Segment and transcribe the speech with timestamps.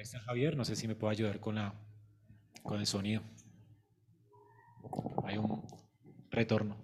[0.00, 1.74] Está Javier, no sé si me puede ayudar con, la,
[2.62, 3.22] con el sonido.
[5.24, 5.62] Hay un
[6.30, 6.76] retorno.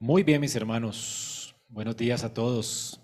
[0.00, 1.33] Muy bien, mis hermanos.
[1.74, 3.00] Buenos días a todos.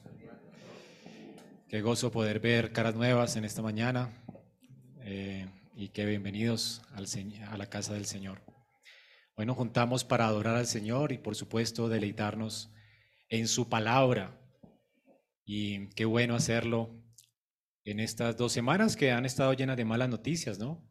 [1.69, 4.13] Qué gozo poder ver caras nuevas en esta mañana
[5.01, 8.45] eh, y qué bienvenidos a la casa del Señor.
[9.35, 12.71] Hoy nos juntamos para adorar al Señor y por supuesto deleitarnos
[13.29, 14.41] en su palabra.
[15.45, 16.95] Y qué bueno hacerlo
[17.83, 20.89] en estas dos semanas que han estado llenas de malas noticias, ¿no?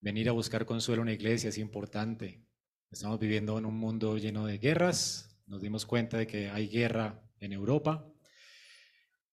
[0.00, 2.46] Venir a buscar consuelo en la iglesia es importante.
[2.92, 5.35] Estamos viviendo en un mundo lleno de guerras.
[5.46, 8.04] Nos dimos cuenta de que hay guerra en Europa.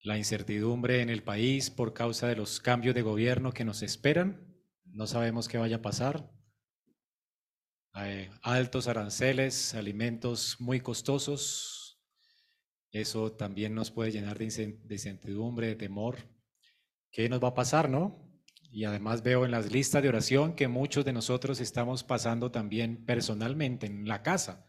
[0.00, 4.54] La incertidumbre en el país por causa de los cambios de gobierno que nos esperan.
[4.84, 6.30] No sabemos qué vaya a pasar.
[7.90, 12.00] Hay altos aranceles, alimentos muy costosos.
[12.92, 16.18] Eso también nos puede llenar de incertidumbre, de temor.
[17.10, 18.24] ¿Qué nos va a pasar, no?
[18.70, 23.04] Y además veo en las listas de oración que muchos de nosotros estamos pasando también
[23.04, 24.64] personalmente en la casa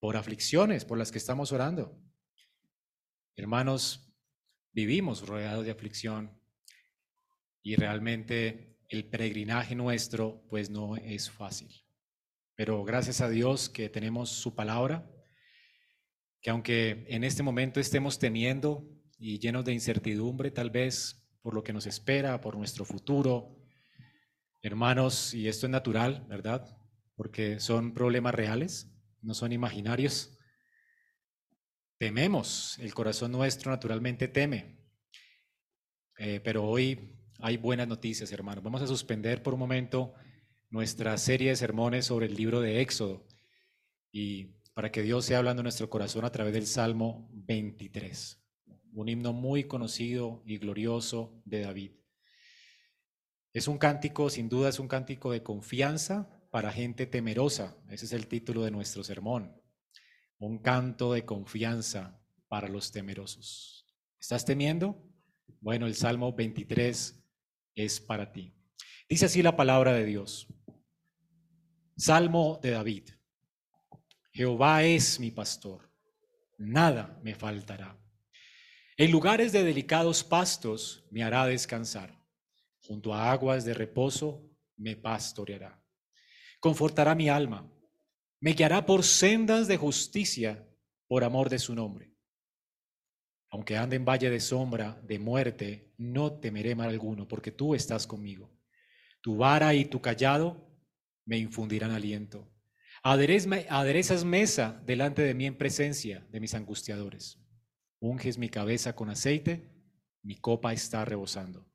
[0.00, 2.00] por aflicciones por las que estamos orando.
[3.36, 4.12] Hermanos,
[4.72, 6.40] vivimos rodeados de aflicción
[7.62, 11.72] y realmente el peregrinaje nuestro pues no es fácil.
[12.54, 15.08] Pero gracias a Dios que tenemos su palabra,
[16.40, 18.88] que aunque en este momento estemos temiendo
[19.18, 23.56] y llenos de incertidumbre tal vez por lo que nos espera, por nuestro futuro.
[24.62, 26.76] Hermanos, y esto es natural, ¿verdad?
[27.14, 30.38] Porque son problemas reales, no son imaginarios.
[31.98, 34.78] Tememos, el corazón nuestro naturalmente teme.
[36.18, 38.64] Eh, pero hoy hay buenas noticias, hermanos.
[38.64, 40.14] Vamos a suspender por un momento
[40.70, 43.26] nuestra serie de sermones sobre el libro de Éxodo
[44.12, 48.38] y para que Dios sea hablando en nuestro corazón a través del Salmo 23
[48.92, 51.92] un himno muy conocido y glorioso de David.
[53.52, 57.76] Es un cántico, sin duda es un cántico de confianza para gente temerosa.
[57.88, 59.62] Ese es el título de nuestro sermón.
[60.40, 63.86] Un canto de confianza para los temerosos.
[64.18, 65.00] ¿Estás temiendo?
[65.60, 67.24] Bueno, el Salmo 23
[67.76, 68.52] es para ti.
[69.08, 70.48] Dice así la palabra de Dios.
[71.96, 73.10] Salmo de David.
[74.32, 75.88] Jehová es mi pastor,
[76.58, 77.96] nada me faltará.
[78.96, 82.20] En lugares de delicados pastos me hará descansar.
[82.82, 85.78] Junto a aguas de reposo me pastoreará.
[86.60, 87.70] Confortará mi alma.
[88.40, 90.68] Me guiará por sendas de justicia
[91.06, 92.12] por amor de su nombre.
[93.50, 98.06] Aunque ande en valle de sombra, de muerte, no temeré mal alguno, porque tú estás
[98.06, 98.52] conmigo.
[99.22, 100.68] Tu vara y tu callado
[101.24, 102.52] me infundirán aliento.
[103.02, 107.40] Aderezas mesa delante de mí en presencia de mis angustiadores.
[108.00, 109.72] Unges mi cabeza con aceite,
[110.22, 111.70] mi copa está rebosando.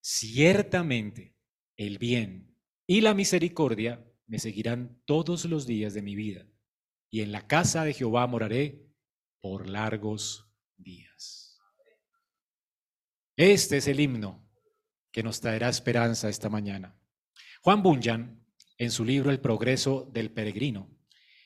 [0.00, 1.36] Ciertamente
[1.76, 2.51] el bien
[2.92, 6.46] y la misericordia me seguirán todos los días de mi vida,
[7.08, 8.86] y en la casa de Jehová moraré
[9.40, 11.58] por largos días.
[13.34, 14.46] Este es el himno
[15.10, 16.94] que nos traerá esperanza esta mañana.
[17.62, 18.44] Juan Bunyan,
[18.76, 20.94] en su libro El progreso del peregrino,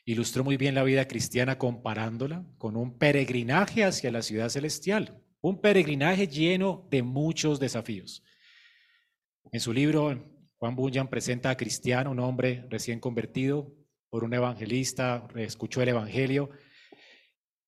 [0.04, 5.60] ilustró muy bien la vida cristiana comparándola con un peregrinaje hacia la ciudad celestial, un
[5.60, 8.24] peregrinaje lleno de muchos desafíos.
[9.52, 13.74] En su libro, Juan Bunyan presenta a Cristiano, un hombre recién convertido
[14.08, 16.50] por un evangelista, escuchó el Evangelio,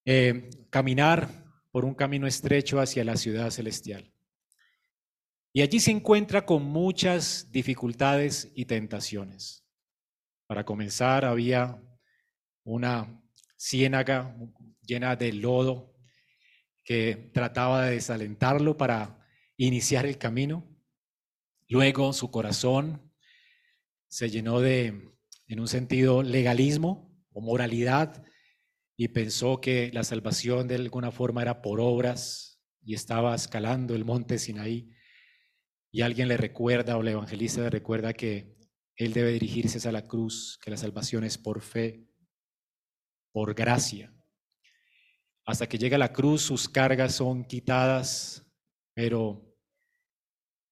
[0.07, 1.29] eh, caminar
[1.71, 4.13] por un camino estrecho hacia la ciudad celestial.
[5.53, 9.67] Y allí se encuentra con muchas dificultades y tentaciones.
[10.47, 11.83] Para comenzar, había
[12.65, 13.23] una
[13.59, 14.37] ciénaga
[14.81, 15.95] llena de lodo
[16.85, 19.27] que trataba de desalentarlo para
[19.57, 20.68] iniciar el camino.
[21.69, 23.13] Luego su corazón
[24.09, 25.13] se llenó de,
[25.47, 28.25] en un sentido, legalismo o moralidad
[28.97, 34.05] y pensó que la salvación de alguna forma era por obras y estaba escalando el
[34.05, 34.91] monte Sinaí.
[35.93, 38.57] Y alguien le recuerda o el evangelista le recuerda que
[38.97, 42.09] él debe dirigirse a la cruz, que la salvación es por fe
[43.33, 44.13] por gracia.
[45.47, 48.45] Hasta que llega la cruz, sus cargas son quitadas,
[48.95, 49.48] pero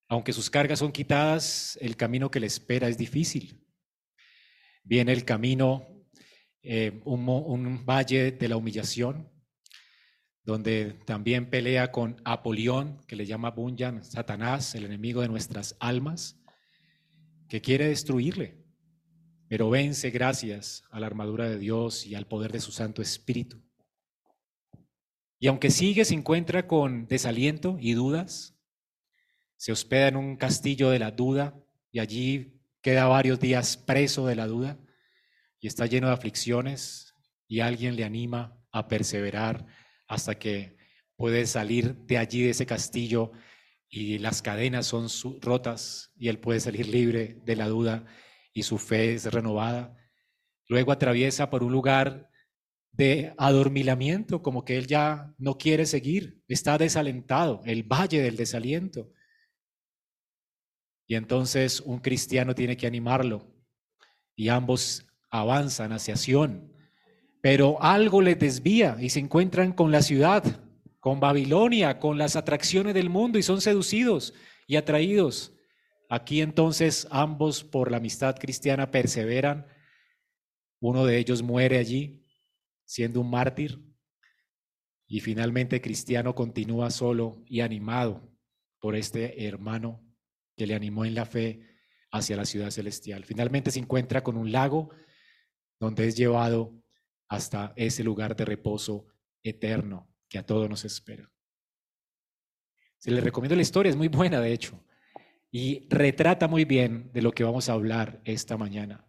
[0.08, 3.64] aunque sus cargas son quitadas, el camino que le espera es difícil.
[4.84, 5.86] Viene el camino,
[6.62, 9.28] eh, un, un valle de la humillación,
[10.44, 16.40] donde también pelea con Apolión, que le llama Bunyan, Satanás, el enemigo de nuestras almas,
[17.48, 18.64] que quiere destruirle,
[19.48, 23.62] pero vence gracias a la armadura de Dios y al poder de su Santo Espíritu.
[25.38, 28.55] Y aunque sigue, se encuentra con desaliento y dudas,
[29.56, 31.54] se hospeda en un castillo de la duda
[31.90, 34.78] y allí queda varios días preso de la duda
[35.60, 37.14] y está lleno de aflicciones
[37.48, 39.66] y alguien le anima a perseverar
[40.06, 40.76] hasta que
[41.16, 43.32] puede salir de allí, de ese castillo,
[43.88, 45.08] y las cadenas son
[45.40, 48.04] rotas y él puede salir libre de la duda
[48.52, 49.96] y su fe es renovada.
[50.68, 52.30] Luego atraviesa por un lugar
[52.90, 59.12] de adormilamiento, como que él ya no quiere seguir, está desalentado, el valle del desaliento.
[61.06, 63.46] Y entonces un cristiano tiene que animarlo
[64.34, 66.72] y ambos avanzan hacia Sion.
[67.40, 70.42] Pero algo les desvía y se encuentran con la ciudad,
[70.98, 74.34] con Babilonia, con las atracciones del mundo y son seducidos
[74.66, 75.54] y atraídos.
[76.08, 79.66] Aquí entonces ambos por la amistad cristiana perseveran.
[80.80, 82.24] Uno de ellos muere allí
[82.84, 83.80] siendo un mártir
[85.08, 88.28] y finalmente Cristiano continúa solo y animado
[88.80, 90.05] por este hermano
[90.56, 91.60] que le animó en la fe
[92.10, 93.24] hacia la ciudad celestial.
[93.24, 94.90] Finalmente se encuentra con un lago
[95.78, 96.72] donde es llevado
[97.28, 99.06] hasta ese lugar de reposo
[99.42, 101.30] eterno que a todos nos espera.
[102.98, 104.82] Se le recomiendo la historia, es muy buena de hecho,
[105.50, 109.06] y retrata muy bien de lo que vamos a hablar esta mañana.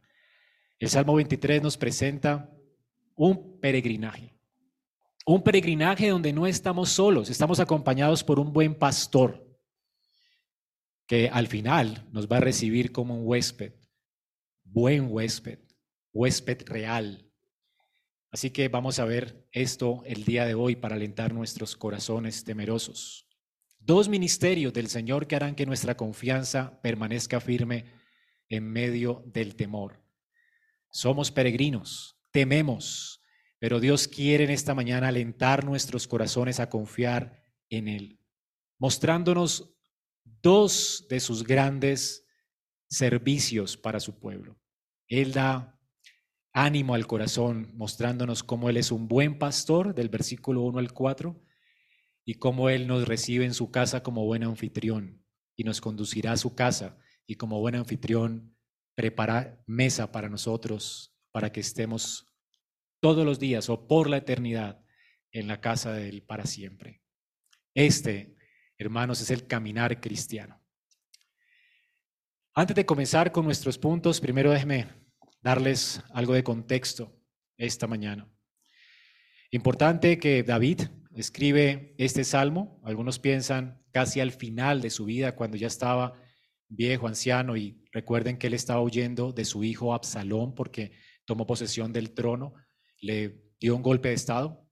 [0.77, 2.53] El Salmo 23 nos presenta
[3.15, 4.37] un peregrinaje,
[5.25, 9.46] un peregrinaje donde no estamos solos, estamos acompañados por un buen pastor
[11.07, 13.73] que al final nos va a recibir como un huésped,
[14.63, 15.59] buen huésped,
[16.13, 17.31] huésped real.
[18.29, 23.25] Así que vamos a ver esto el día de hoy para alentar nuestros corazones temerosos.
[23.79, 27.85] Dos ministerios del Señor que harán que nuestra confianza permanezca firme
[28.49, 30.03] en medio del temor.
[30.91, 33.21] Somos peregrinos, tememos,
[33.59, 38.19] pero Dios quiere en esta mañana alentar nuestros corazones a confiar en Él,
[38.77, 39.76] mostrándonos
[40.41, 42.25] dos de sus grandes
[42.89, 44.59] servicios para su pueblo.
[45.07, 45.79] Él da
[46.53, 51.39] ánimo al corazón, mostrándonos cómo Él es un buen pastor, del versículo 1 al 4,
[52.25, 55.23] y cómo Él nos recibe en su casa como buen anfitrión
[55.55, 58.55] y nos conducirá a su casa y como buen anfitrión
[58.95, 62.25] prepara mesa para nosotros, para que estemos
[62.99, 64.83] todos los días o por la eternidad
[65.31, 67.03] en la casa de Él para siempre.
[67.75, 68.36] Este
[68.77, 70.61] hermanos, es el caminar cristiano.
[72.53, 74.87] Antes de comenzar con nuestros puntos, primero déjeme
[75.41, 77.15] darles algo de contexto
[77.57, 78.27] esta mañana.
[79.51, 80.81] Importante que David
[81.15, 86.13] escribe este salmo, algunos piensan casi al final de su vida, cuando ya estaba
[86.67, 90.91] viejo, anciano, y recuerden que él estaba huyendo de su hijo Absalón porque
[91.25, 92.53] tomó posesión del trono,
[92.99, 94.67] le dio un golpe de estado,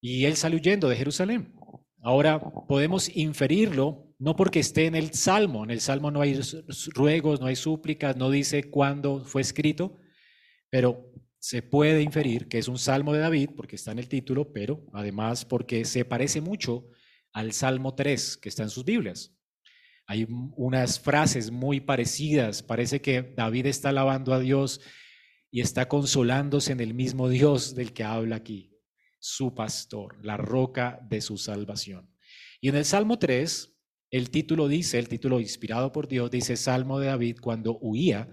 [0.00, 1.54] y él salió huyendo de Jerusalén.
[2.04, 6.38] Ahora podemos inferirlo no porque esté en el Salmo, en el Salmo no hay
[6.94, 9.98] ruegos, no hay súplicas, no dice cuándo fue escrito,
[10.68, 14.52] pero se puede inferir que es un Salmo de David porque está en el título,
[14.52, 16.88] pero además porque se parece mucho
[17.32, 19.36] al Salmo 3 que está en sus Biblias.
[20.06, 24.80] Hay unas frases muy parecidas, parece que David está alabando a Dios
[25.52, 28.71] y está consolándose en el mismo Dios del que habla aquí
[29.22, 32.12] su pastor, la roca de su salvación.
[32.60, 33.72] Y en el Salmo 3,
[34.10, 38.28] el título dice, el título inspirado por Dios, dice Salmo de David cuando huía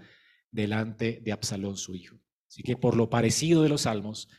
[0.50, 2.20] delante de Absalón su hijo.
[2.48, 4.30] Así que por lo parecido de los salmos,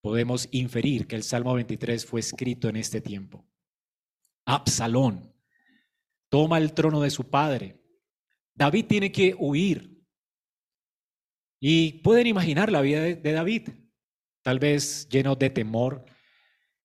[0.00, 3.44] podemos inferir que el Salmo 23 fue escrito en este tiempo.
[4.46, 5.34] Absalón
[6.28, 7.82] toma el trono de su padre.
[8.54, 10.00] David tiene que huir.
[11.58, 13.70] Y pueden imaginar la vida de, David
[14.42, 16.04] tal vez lleno de temor,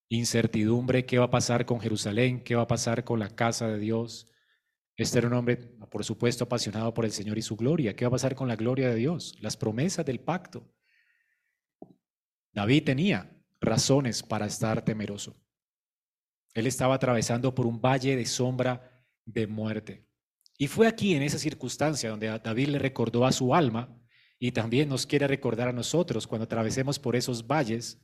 [0.10, 3.80] incertidumbre, qué va a pasar con Jerusalén, qué va a pasar con la casa de
[3.80, 4.32] Dios.
[4.98, 7.96] Este era un hombre, por supuesto, apasionado por el Señor y su gloria.
[7.96, 9.36] ¿Qué va a pasar con la gloria de Dios?
[9.42, 10.72] Las promesas del pacto.
[12.54, 15.36] David tenía razones para estar temeroso.
[16.54, 20.08] Él estaba atravesando por un valle de sombra de muerte.
[20.58, 24.02] Y fue aquí, en esa circunstancia, donde David le recordó a su alma
[24.40, 28.02] y también nos quiere recordar a nosotros cuando atravesemos por esos valles.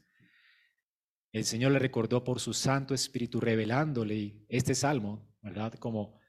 [1.31, 5.73] El Señor le recordó por su Santo Espíritu revelándole este salmo, ¿verdad?
[5.75, 6.19] Como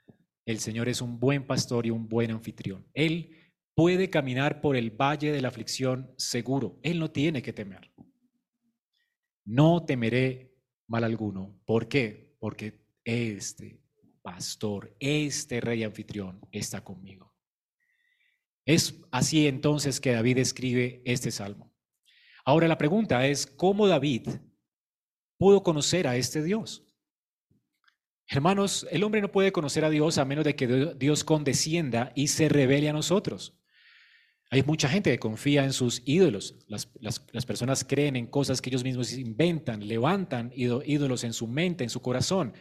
[0.45, 2.87] el Señor es un buen pastor y un buen anfitrión.
[2.95, 3.37] Él
[3.75, 6.79] puede caminar por el valle de la aflicción seguro.
[6.83, 7.93] Él no tiene que temer.
[9.45, 10.55] No temeré
[10.89, 11.61] mal alguno.
[11.65, 12.37] ¿Por qué?
[12.39, 13.81] Porque este
[14.23, 17.32] pastor, este rey anfitrión está conmigo.
[18.65, 21.73] Es así entonces que David escribe este salmo.
[22.45, 24.29] Ahora la pregunta es, ¿cómo David
[25.39, 26.85] pudo conocer a este Dios?
[28.29, 32.29] Hermanos, el hombre no puede conocer a Dios a menos de que Dios condescienda y
[32.29, 33.59] se revele a nosotros.
[34.51, 36.57] Hay mucha gente que confía en sus ídolos.
[36.69, 36.87] Las,
[37.47, 42.01] personas creen en cosas que ellos mismos inventan, levantan ídolos en su mente, en su
[42.01, 42.53] corazón,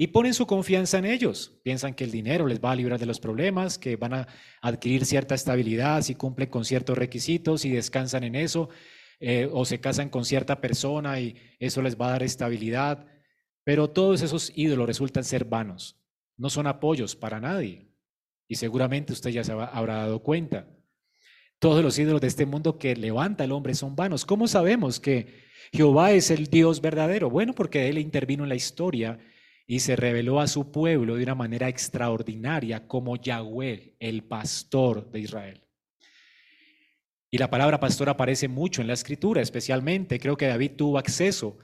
[0.00, 1.60] y ponen su confianza en ellos.
[1.62, 4.28] Piensan que el dinero les va a librar de los problemas, que van a
[4.62, 8.70] adquirir cierta estabilidad si cumplen con ciertos requisitos y descansan en eso,
[9.20, 13.04] eh, o se casan con cierta persona y eso les va a dar estabilidad.
[13.62, 16.00] Pero todos esos ídolos resultan ser vanos,
[16.38, 17.86] no son apoyos para nadie.
[18.48, 20.66] Y seguramente usted ya se habrá dado cuenta.
[21.58, 24.24] Todos los ídolos de este mundo que levanta el hombre son vanos.
[24.24, 27.28] ¿Cómo sabemos que Jehová es el Dios verdadero?
[27.28, 29.18] Bueno, porque Él intervino en la historia
[29.70, 35.20] y se reveló a su pueblo de una manera extraordinaria como Yahweh, el pastor de
[35.20, 35.64] Israel.
[37.30, 41.56] Y la palabra pastor aparece mucho en la escritura, especialmente creo que David tuvo acceso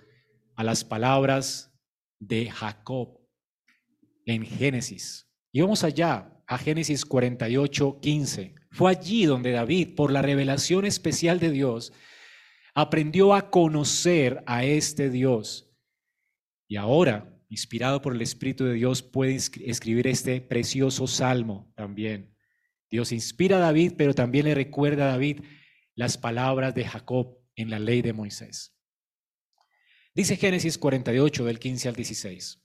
[0.55, 1.77] a las palabras
[2.21, 3.19] de Jacob
[4.25, 5.29] en Génesis.
[5.51, 8.55] Y vamos allá a Génesis 48, 15.
[8.71, 11.93] Fue allí donde David, por la revelación especial de Dios,
[12.73, 15.75] aprendió a conocer a este Dios.
[16.69, 22.35] Y ahora, inspirado por el Espíritu de Dios, puede escribir este precioso salmo también.
[22.91, 25.41] Dios inspira a David, pero también le recuerda a David
[25.95, 28.77] las palabras de Jacob en la ley de Moisés.
[30.15, 32.63] Dice Génesis 48 del 15 al 16.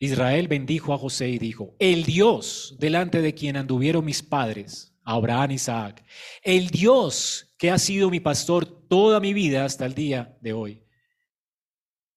[0.00, 5.52] Israel bendijo a José y dijo, el Dios delante de quien anduvieron mis padres, Abraham,
[5.52, 6.04] Isaac,
[6.42, 10.84] el Dios que ha sido mi pastor toda mi vida hasta el día de hoy,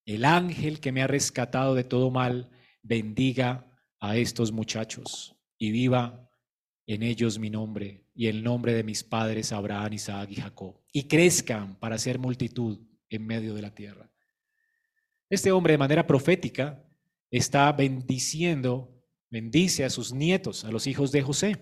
[0.06, 2.50] el ángel que me ha rescatado de todo mal,
[2.82, 6.30] bendiga a estos muchachos y viva
[6.88, 11.08] en ellos mi nombre y el nombre de mis padres Abraham, Isaac y Jacob, y
[11.08, 12.80] crezcan para ser multitud
[13.10, 14.12] en medio de la tierra.
[15.30, 16.84] Este hombre de manera profética
[17.30, 21.58] está bendiciendo, bendice a sus nietos, a los hijos de José.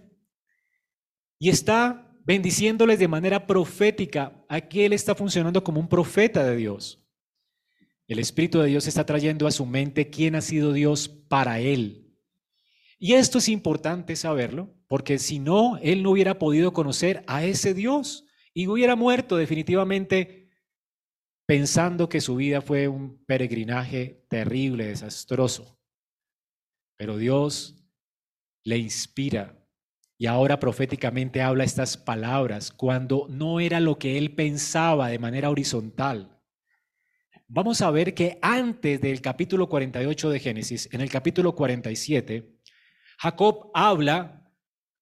[1.38, 4.44] Y está bendiciéndoles de manera profética.
[4.50, 7.06] Aquí él está funcionando como un profeta de Dios.
[8.10, 12.18] El Espíritu de Dios está trayendo a su mente quién ha sido Dios para él.
[12.98, 17.76] Y esto es importante saberlo, porque si no, él no hubiera podido conocer a ese
[17.76, 20.50] Dios y hubiera muerto definitivamente
[21.46, 25.80] pensando que su vida fue un peregrinaje terrible, desastroso.
[26.98, 27.86] Pero Dios
[28.64, 29.64] le inspira
[30.18, 35.52] y ahora proféticamente habla estas palabras cuando no era lo que él pensaba de manera
[35.52, 36.39] horizontal.
[37.52, 42.48] Vamos a ver que antes del capítulo 48 de Génesis, en el capítulo 47,
[43.18, 44.48] Jacob habla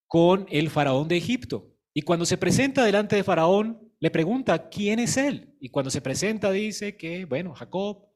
[0.08, 1.75] con el faraón de Egipto.
[1.94, 5.58] Y cuando se presenta delante de faraón, le pregunta, ¿quién es él?
[5.60, 8.08] Y cuando se presenta dice que, bueno, Jacob.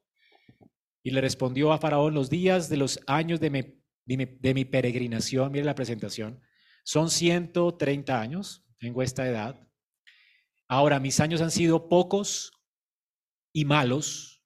[1.02, 5.66] Y le respondió a Faraón, los días de los años de mi, de peregrinación, mire
[5.66, 6.40] la presentación,
[6.84, 9.68] son 130 años, tengo esta edad.
[10.68, 12.61] Ahora, mis años han sido pocos
[13.52, 14.42] y malos,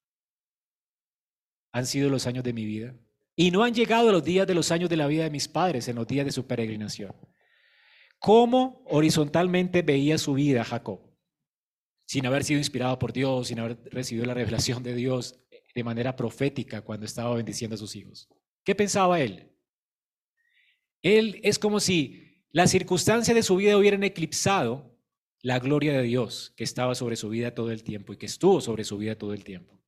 [1.71, 2.95] han sido los años de mi vida.
[3.35, 5.87] Y no han llegado los días de los años de la vida de mis padres,
[5.87, 7.15] en los días de su peregrinación.
[8.19, 11.07] ¿Cómo horizontalmente veía su vida Jacob?
[12.07, 15.39] sin haber sido inspirado por Dios, sin haber recibido la revelación de Dios
[15.75, 18.29] de manera profética cuando estaba bendiciendo a sus hijos.
[18.63, 19.51] ¿Qué pensaba él?
[21.03, 24.96] Él es como si las circunstancias de su vida hubieran eclipsado
[25.41, 28.61] la gloria de Dios que estaba sobre su vida todo el tiempo y que estuvo
[28.61, 29.79] sobre su vida todo el tiempo.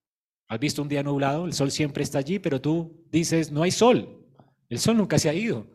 [0.47, 1.45] ¿Has visto un día nublado?
[1.45, 4.25] El sol siempre está allí, pero tú dices, no hay sol.
[4.67, 5.67] El sol nunca se ha ido.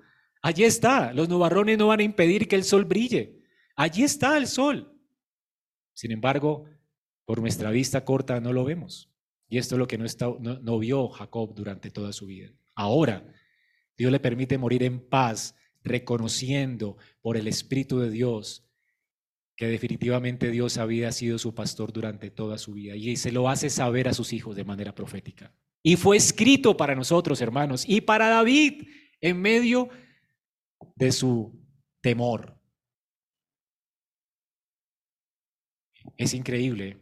[0.43, 1.13] Allí está.
[1.13, 3.41] Los nubarrones no van a impedir que el sol brille.
[3.77, 4.93] Allí está el sol.
[5.93, 6.67] Sin embargo,
[7.25, 9.11] por nuestra vista corta no lo vemos.
[9.49, 10.07] Y esto es lo que no,
[10.41, 12.51] no, vio Jacob durante toda su vida.
[12.75, 13.25] Ahora,
[13.97, 18.65] Dios le permite morir en paz, reconociendo por el Espíritu de Dios
[19.57, 22.97] que definitivamente Dios había sido su pastor durante toda su vida.
[22.97, 25.55] Y se lo hace saber a sus hijos de manera profética.
[25.83, 28.89] Y fue escrito para nosotros, hermanos, y para David
[29.21, 29.89] en medio
[30.97, 31.59] de su
[32.01, 32.55] temor,
[36.17, 36.99] Es increíble.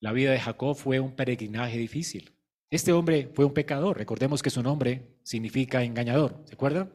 [0.00, 2.36] La vida de Jacob fue un peregrinaje difícil.
[2.70, 3.96] Este hombre fue un pecador.
[3.98, 6.42] Recordemos que su nombre significa engañador.
[6.46, 6.92] ¿Se acuerdan?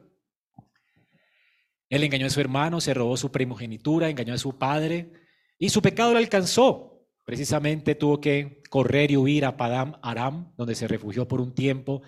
[1.94, 5.12] Él engañó a su hermano, se robó su primogenitura, engañó a su padre
[5.60, 7.06] y su pecado le alcanzó.
[7.24, 12.02] Precisamente tuvo que correr y huir a Padam Aram, donde se refugió por un tiempo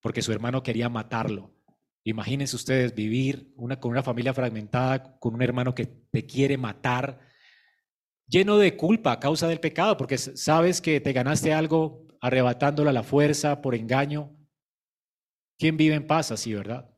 [0.00, 1.54] porque su hermano quería matarlo.
[2.02, 7.20] Imagínense ustedes vivir con una familia fragmentada, con un hermano que te quiere matar,
[8.26, 12.94] lleno de culpa a causa del pecado, porque sabes que te ganaste algo arrebatándolo a
[12.94, 14.34] la fuerza por engaño.
[15.58, 16.95] ¿Quién vive en paz así, verdad?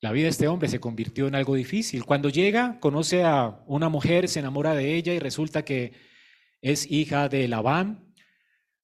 [0.00, 2.04] La vida de este hombre se convirtió en algo difícil.
[2.04, 5.92] Cuando llega, conoce a una mujer, se enamora de ella y resulta que
[6.60, 8.14] es hija de Labán,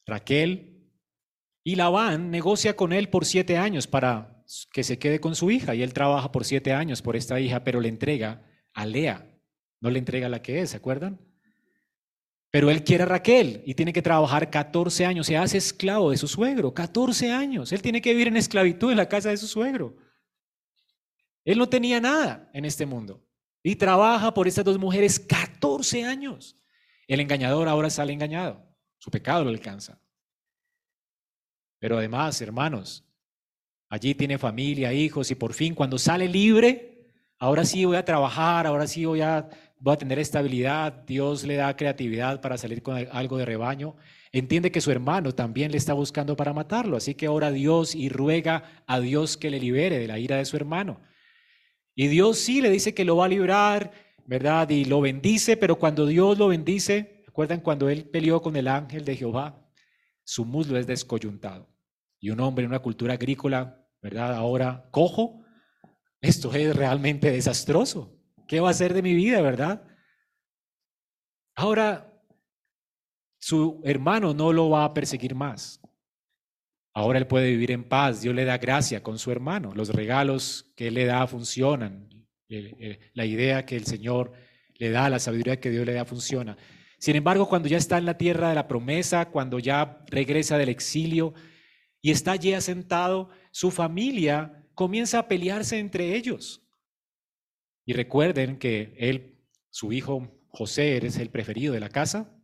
[0.07, 0.73] Raquel,
[1.64, 4.42] y Labán negocia con él por siete años para
[4.73, 5.75] que se quede con su hija.
[5.75, 9.28] Y él trabaja por siete años por esta hija, pero le entrega a Lea.
[9.81, 11.21] No le entrega la que es, ¿se acuerdan?
[12.50, 15.26] Pero él quiere a Raquel y tiene que trabajar 14 años.
[15.26, 16.75] Se hace esclavo de su suegro.
[16.75, 17.73] 14 años.
[17.73, 19.97] Él tiene que vivir en esclavitud en la casa de su suegro.
[21.45, 23.25] Él no tenía nada en este mundo.
[23.63, 26.57] Y trabaja por estas dos mujeres 14 años.
[27.07, 28.65] El engañador ahora sale engañado.
[28.99, 30.01] Su pecado lo alcanza.
[31.79, 33.05] Pero además, hermanos,
[33.89, 37.09] allí tiene familia, hijos y por fin cuando sale libre,
[37.39, 41.57] ahora sí voy a trabajar, ahora sí voy a, voy a tener estabilidad, Dios le
[41.57, 43.97] da creatividad para salir con algo de rebaño.
[44.31, 47.97] Entiende que su hermano también le está buscando para matarlo, así que ora a Dios
[47.97, 51.01] y ruega a Dios que le libere de la ira de su hermano.
[51.95, 53.93] Y Dios sí le dice que lo va a librar,
[54.27, 54.69] ¿verdad?
[54.71, 59.05] Y lo bendice, pero cuando Dios lo bendice, ¿recuerdan cuando él peleó con el ángel
[59.05, 59.69] de Jehová?
[60.25, 61.69] Su muslo es descoyuntado
[62.21, 64.35] y un hombre en una cultura agrícola, ¿verdad?
[64.35, 65.45] Ahora cojo,
[66.21, 68.17] esto es realmente desastroso.
[68.47, 69.83] ¿Qué va a hacer de mi vida, verdad?
[71.57, 72.09] Ahora,
[73.39, 75.82] su hermano no lo va a perseguir más.
[76.95, 78.21] Ahora él puede vivir en paz.
[78.23, 79.73] Dios le da gracia con su hermano.
[79.75, 82.09] Los regalos que él le da funcionan.
[83.15, 84.33] La idea que el Señor
[84.75, 86.57] le da, la sabiduría que Dios le da funciona.
[86.99, 90.69] Sin embargo, cuando ya está en la tierra de la promesa, cuando ya regresa del
[90.69, 91.35] exilio,
[92.01, 96.67] y está allí asentado, su familia comienza a pelearse entre ellos.
[97.87, 99.39] Y recuerden que él,
[99.71, 102.37] su hijo José, es el preferido de la casa,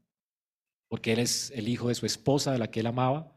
[0.88, 3.34] porque él es el hijo de su esposa, de la que él amaba.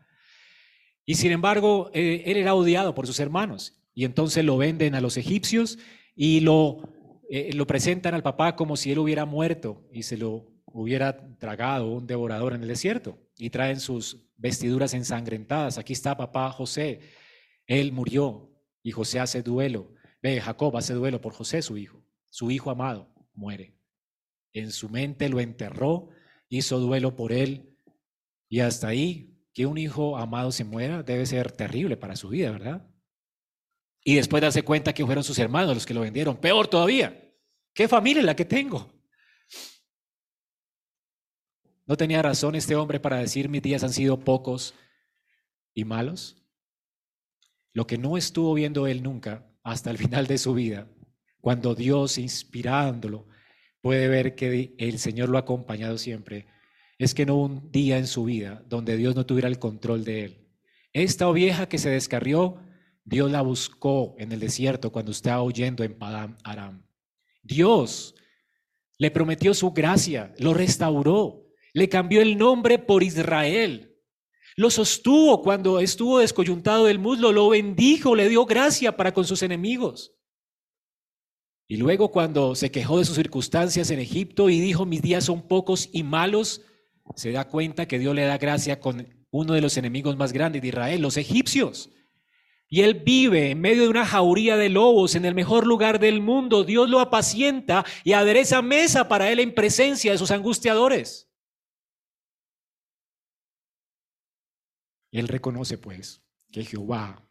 [1.05, 3.77] Y sin embargo, eh, él era odiado por sus hermanos.
[3.93, 5.77] Y entonces lo venden a los egipcios
[6.15, 6.89] y lo,
[7.29, 11.91] eh, lo presentan al papá como si él hubiera muerto y se lo hubiera tragado
[11.91, 13.17] un devorador en el desierto.
[13.37, 15.77] Y traen sus vestiduras ensangrentadas.
[15.77, 16.99] Aquí está papá José.
[17.65, 18.51] Él murió
[18.83, 19.93] y José hace duelo.
[20.21, 22.03] Ve, Jacob hace duelo por José, su hijo.
[22.29, 23.75] Su hijo amado muere.
[24.53, 26.09] En su mente lo enterró,
[26.49, 27.77] hizo duelo por él.
[28.49, 32.51] Y hasta ahí, que un hijo amado se muera debe ser terrible para su vida,
[32.51, 32.87] ¿verdad?
[34.03, 36.37] Y después darse cuenta que fueron sus hermanos los que lo vendieron.
[36.37, 37.31] Peor todavía.
[37.73, 38.91] ¿Qué familia es la que tengo?
[41.85, 44.73] ¿No tenía razón este hombre para decir mis días han sido pocos
[45.73, 46.37] y malos?
[47.73, 50.87] Lo que no estuvo viendo él nunca hasta el final de su vida,
[51.39, 53.27] cuando Dios inspirándolo
[53.81, 56.47] puede ver que el Señor lo ha acompañado siempre,
[57.03, 60.03] es que no hubo un día en su vida donde Dios no tuviera el control
[60.03, 60.47] de él.
[60.93, 62.57] Esta oveja que se descarrió,
[63.03, 66.85] Dios la buscó en el desierto cuando estaba huyendo en Padam Aram.
[67.41, 68.13] Dios
[68.99, 73.97] le prometió su gracia, lo restauró, le cambió el nombre por Israel.
[74.55, 79.41] Lo sostuvo cuando estuvo descoyuntado del muslo, lo bendijo, le dio gracia para con sus
[79.41, 80.13] enemigos.
[81.67, 85.47] Y luego cuando se quejó de sus circunstancias en Egipto y dijo, mis días son
[85.47, 86.61] pocos y malos,
[87.15, 90.61] se da cuenta que Dios le da gracia con uno de los enemigos más grandes
[90.61, 91.89] de Israel, los egipcios.
[92.67, 96.21] Y él vive en medio de una jauría de lobos en el mejor lugar del
[96.21, 96.63] mundo.
[96.63, 101.29] Dios lo apacienta y adereza mesa para él en presencia de sus angustiadores.
[105.11, 107.27] Él reconoce pues que Jehová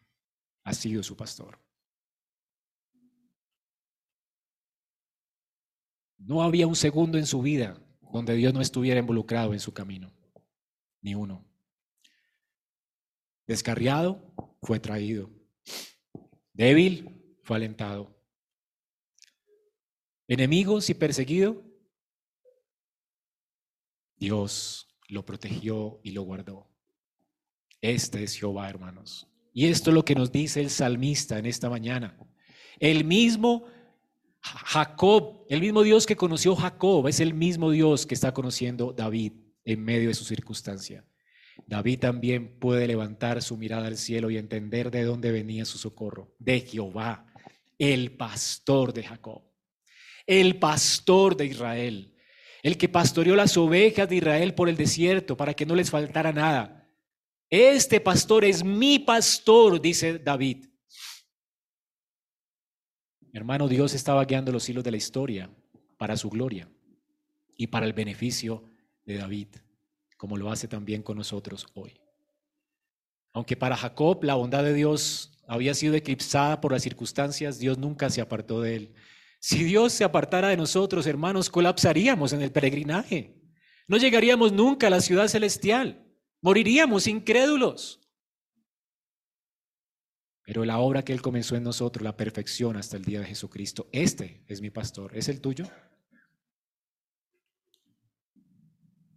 [0.65, 1.59] ha sido su pastor.
[6.19, 7.81] No había un segundo en su vida
[8.13, 10.13] donde Dios no estuviera involucrado en su camino,
[11.01, 11.45] ni uno.
[13.47, 15.31] Descarriado, fue traído.
[16.53, 18.17] Débil, fue alentado.
[20.29, 21.65] Enemigos y perseguido,
[24.17, 26.69] Dios lo protegió y lo guardó.
[27.81, 29.27] Este es Jehová, hermanos.
[29.53, 32.17] Y esto es lo que nos dice el salmista en esta mañana.
[32.79, 33.65] El mismo
[34.41, 39.33] Jacob, el mismo Dios que conoció Jacob, es el mismo Dios que está conociendo David
[39.65, 41.05] en medio de su circunstancia.
[41.67, 46.35] David también puede levantar su mirada al cielo y entender de dónde venía su socorro,
[46.39, 47.27] de Jehová,
[47.79, 49.43] el pastor de Jacob,
[50.27, 52.15] el pastor de Israel,
[52.63, 56.33] el que pastoreó las ovejas de Israel por el desierto para que no les faltara
[56.33, 56.89] nada.
[57.49, 60.67] Este pastor es mi pastor, dice David.
[63.33, 65.51] Hermano, Dios estaba guiando los hilos de la historia
[65.97, 66.69] para su gloria
[67.57, 68.65] y para el beneficio
[69.05, 69.49] de David,
[70.17, 72.01] como lo hace también con nosotros hoy.
[73.33, 78.11] Aunque para Jacob la bondad de Dios había sido eclipsada por las circunstancias, Dios nunca
[78.11, 78.95] se apartó de él.
[79.39, 83.37] Si Dios se apartara de nosotros, hermanos, colapsaríamos en el peregrinaje.
[83.87, 86.05] No llegaríamos nunca a la ciudad celestial.
[86.41, 88.00] Moriríamos incrédulos.
[90.45, 93.89] Pero la obra que Él comenzó en nosotros, la perfección hasta el día de Jesucristo.
[93.93, 95.17] Este es mi pastor.
[95.17, 95.67] ¿Es el tuyo?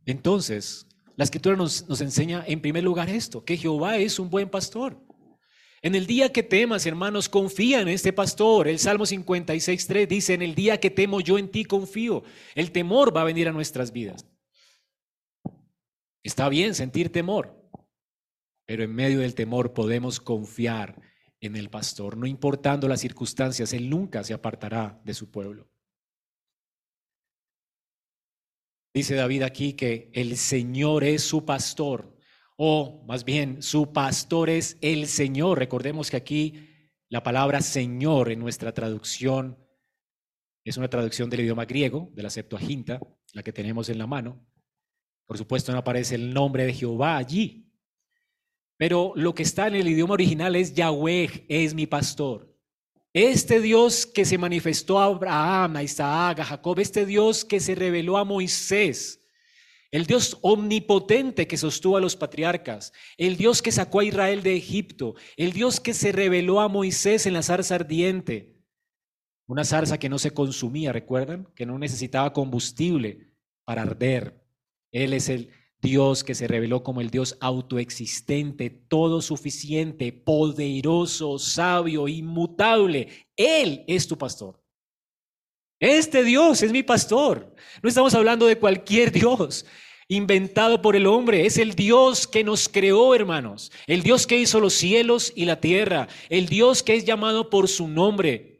[0.05, 4.99] Entonces, la escritura nos, enseña en primer lugar esto, que Jehová es un buen pastor.
[5.81, 8.67] En el día que temas, hermanos, confía en este pastor.
[8.67, 12.23] El Salmo 56.3 dice, en el día que temo yo en ti confío.
[12.55, 14.25] El temor va a venir a nuestras vidas.
[16.23, 17.69] Está bien sentir temor,
[18.65, 21.01] pero en medio del temor podemos confiar
[21.45, 25.69] en el pastor, no importando las circunstancias, él nunca se apartará de su pueblo.
[28.93, 32.15] Dice David aquí que el Señor es su pastor,
[32.57, 35.57] o más bien su pastor es el Señor.
[35.59, 36.69] Recordemos que aquí
[37.09, 39.57] la palabra Señor en nuestra traducción
[40.63, 43.01] es una traducción del idioma griego, de la Septuaginta,
[43.33, 44.47] la que tenemos en la mano.
[45.25, 47.72] Por supuesto no aparece el nombre de Jehová allí,
[48.83, 52.53] pero lo que está en el idioma original es Yahweh, es mi pastor.
[53.13, 57.75] Este Dios que se manifestó a Abraham, a Isaac, a Jacob, este Dios que se
[57.75, 59.23] reveló a Moisés,
[59.89, 64.57] el Dios omnipotente que sostuvo a los patriarcas, el Dios que sacó a Israel de
[64.57, 68.57] Egipto, el Dios que se reveló a Moisés en la zarza ardiente,
[69.47, 71.47] una zarza que no se consumía, ¿recuerdan?
[71.55, 73.31] Que no necesitaba combustible
[73.63, 74.43] para arder.
[74.91, 75.51] Él es el
[75.83, 83.09] Dios que se reveló como el Dios autoexistente, todo suficiente, poderoso, sabio, inmutable.
[83.35, 84.59] Él es tu pastor.
[85.79, 87.53] Este Dios es mi pastor.
[87.81, 89.65] No estamos hablando de cualquier Dios
[90.07, 91.45] inventado por el hombre.
[91.45, 93.71] Es el Dios que nos creó, hermanos.
[93.85, 96.07] El Dios que hizo los cielos y la tierra.
[96.29, 98.52] El Dios que es llamado por su nombre.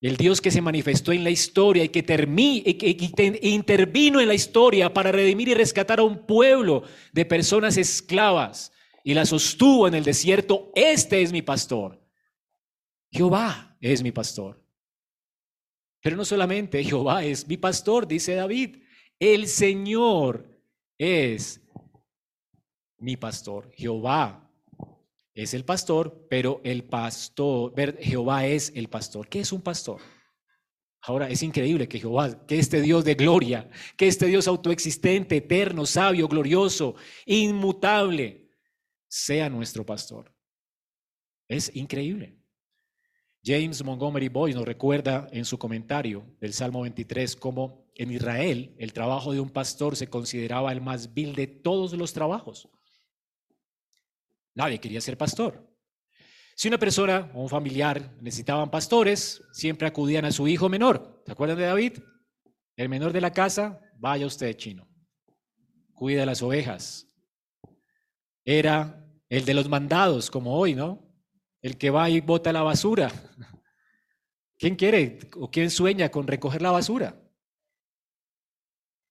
[0.00, 5.10] El Dios que se manifestó en la historia y que, intervino en la historia para
[5.10, 6.82] redimir y rescatar a un pueblo
[7.12, 12.00] de personas esclavas y la sostuvo en el desierto, este es mi pastor.
[13.10, 14.62] Jehová es mi pastor.
[16.02, 18.82] Pero no solamente Jehová es mi pastor, dice David,
[19.18, 20.60] el Señor
[20.98, 21.60] es
[22.98, 23.70] mi pastor.
[23.74, 24.45] Jehová
[25.36, 29.28] es el pastor, pero el pastor, Jehová es el pastor.
[29.28, 30.00] ¿Qué es un pastor?
[31.02, 35.84] Ahora es increíble que Jehová, que este Dios de gloria, que este Dios autoexistente, eterno,
[35.84, 36.96] sabio, glorioso,
[37.26, 38.48] inmutable,
[39.08, 40.34] sea nuestro pastor.
[41.48, 42.40] Es increíble.
[43.44, 48.94] James Montgomery Boyce nos recuerda en su comentario del Salmo 23 cómo en Israel el
[48.94, 52.68] trabajo de un pastor se consideraba el más vil de todos los trabajos.
[54.56, 55.70] Nadie quería ser pastor.
[56.56, 61.22] Si una persona o un familiar necesitaban pastores, siempre acudían a su hijo menor.
[61.26, 61.98] ¿Se acuerdan de David?
[62.74, 64.88] El menor de la casa, vaya usted, chino.
[65.92, 67.06] Cuida las ovejas.
[68.46, 71.06] Era el de los mandados, como hoy, ¿no?
[71.60, 73.12] El que va y bota la basura.
[74.58, 77.22] ¿Quién quiere o quién sueña con recoger la basura?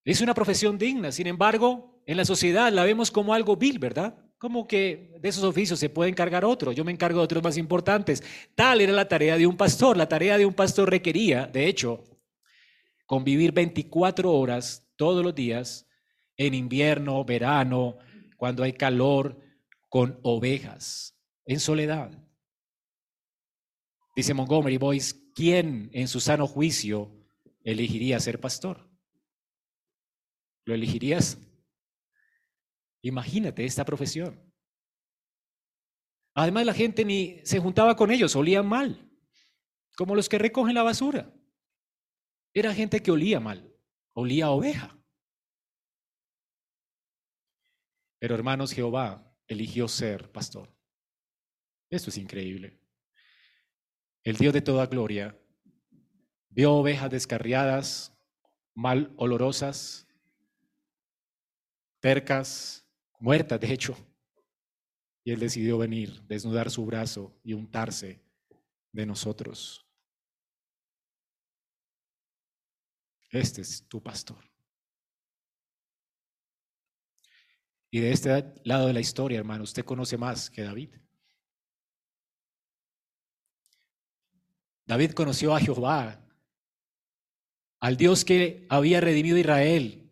[0.04, 4.25] Es una profesión digna, sin embargo, en la sociedad la vemos como algo vil, ¿verdad?
[4.38, 7.58] Como que de esos oficios se puede encargar otro, yo me encargo de otros más
[7.58, 8.22] importantes.
[8.54, 9.98] Tal era la tarea de un pastor.
[9.98, 12.04] La tarea de un pastor requería, de hecho,
[13.06, 15.88] convivir 24 horas todos los días,
[16.38, 17.98] en invierno, verano,
[18.38, 19.40] cuando hay calor,
[19.90, 22.12] con ovejas, en soledad.
[24.16, 27.12] Dice Montgomery Boyce, ¿quién en su sano juicio
[27.64, 28.90] elegiría ser pastor?
[30.66, 31.38] ¿Lo elegirías?
[33.06, 34.52] Imagínate esta profesión.
[36.34, 39.12] Además la gente ni se juntaba con ellos, olían mal,
[39.96, 41.32] como los que recogen la basura.
[42.52, 43.72] Era gente que olía mal,
[44.16, 45.00] olía oveja.
[48.18, 50.76] Pero hermanos, Jehová eligió ser pastor.
[51.92, 52.82] Esto es increíble.
[54.24, 55.40] El Dios de toda gloria
[56.50, 58.18] vio ovejas descarriadas,
[58.74, 60.08] mal olorosas,
[62.00, 62.85] percas,
[63.20, 63.96] muerta de hecho.
[65.24, 68.22] Y Él decidió venir, desnudar su brazo y untarse
[68.92, 69.86] de nosotros.
[73.32, 74.38] Este es tu pastor.
[77.92, 80.96] Y de este lado de la historia, hermano, usted conoce más que David.
[84.86, 86.22] David conoció a Jehová,
[87.80, 90.05] al Dios que había redimido a Israel,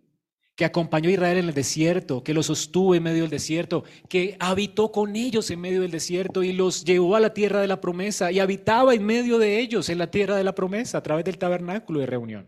[0.55, 4.37] que acompañó a Israel en el desierto, que los sostuvo en medio del desierto, que
[4.39, 7.81] habitó con ellos en medio del desierto y los llevó a la tierra de la
[7.81, 11.25] promesa y habitaba en medio de ellos en la tierra de la promesa a través
[11.25, 12.47] del tabernáculo de reunión.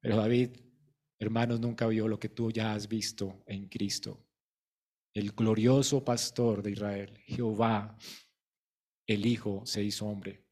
[0.00, 0.50] Pero David
[1.24, 4.26] Hermanos, nunca vio lo que tú ya has visto en Cristo.
[5.14, 7.96] El glorioso pastor de Israel, Jehová,
[9.06, 10.44] el Hijo, se hizo hombre.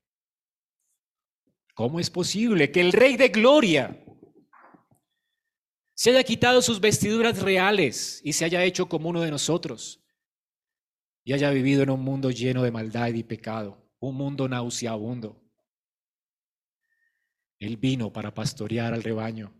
[1.74, 4.02] ¿Cómo es posible que el Rey de Gloria
[6.02, 10.02] se haya quitado sus vestiduras reales y se haya hecho como uno de nosotros
[11.22, 15.40] y haya vivido en un mundo lleno de maldad y pecado, un mundo nauseabundo?
[17.60, 19.54] Él vino para pastorear al rebaño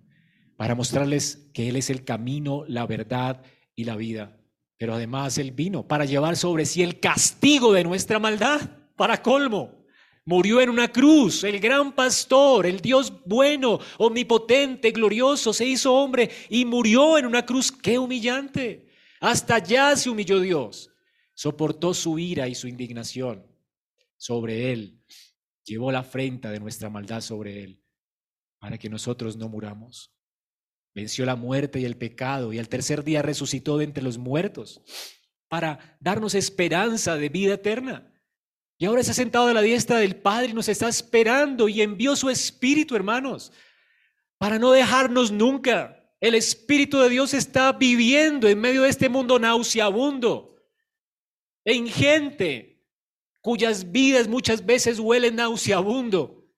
[0.57, 3.45] para mostrarles que Él es el camino, la verdad
[3.77, 4.37] y la vida.
[4.79, 8.61] Pero además Él vino para llevar sobre sí el castigo de nuestra maldad,
[8.97, 9.82] para colmo.
[10.25, 16.31] Murió en una cruz, el gran pastor, el Dios bueno, omnipotente, glorioso, se hizo hombre
[16.49, 17.73] y murió en una cruz.
[17.73, 18.89] ¡Qué humillante!
[19.21, 20.91] Hasta allá se humilló Dios.
[21.35, 23.47] Soportó su ira y su indignación
[24.17, 25.03] sobre Él.
[25.65, 27.83] Llevó la afrenta de nuestra maldad sobre Él
[28.59, 30.13] para que nosotros no muramos
[30.95, 34.83] venció la muerte y el pecado y al tercer día resucitó de entre los muertos
[35.49, 38.12] para darnos esperanza de vida eterna.
[38.83, 42.17] Y ahora está sentado a la diestra del Padre y nos está esperando y envió
[42.17, 43.53] su Espíritu, hermanos,
[44.39, 46.13] para no dejarnos nunca.
[46.19, 50.57] El Espíritu de Dios está viviendo en medio de este mundo nauseabundo,
[51.65, 52.85] en gente
[53.41, 56.53] cuyas vidas muchas veces huelen nauseabundo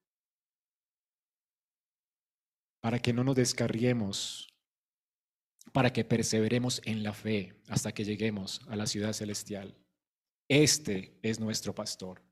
[2.81, 4.49] para que no nos descarriemos,
[5.75, 9.77] para que perseveremos en la fe hasta que lleguemos a la ciudad celestial.
[10.49, 12.23] Este es nuestro pastor.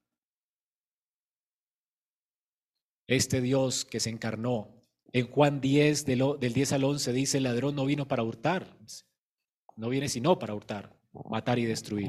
[3.06, 4.82] Este Dios que se encarnó.
[5.14, 8.78] En Juan 10, del 10 al 11, dice, el ladrón no vino para hurtar,
[9.76, 10.98] no viene sino para hurtar,
[11.28, 12.08] matar y destruir.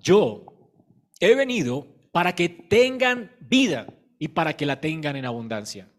[0.00, 0.46] Yo
[1.18, 5.91] he venido para que tengan vida y para que la tengan en abundancia.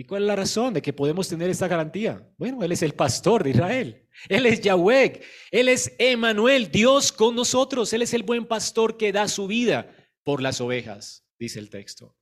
[0.00, 2.26] ¿Y cuál es la razón de que podemos tener esta garantía?
[2.38, 4.08] Bueno, Él es el pastor de Israel.
[4.30, 5.20] Él es Yahweh.
[5.50, 7.92] Él es Emanuel, Dios con nosotros.
[7.92, 12.16] Él es el buen pastor que da su vida por las ovejas, dice el texto.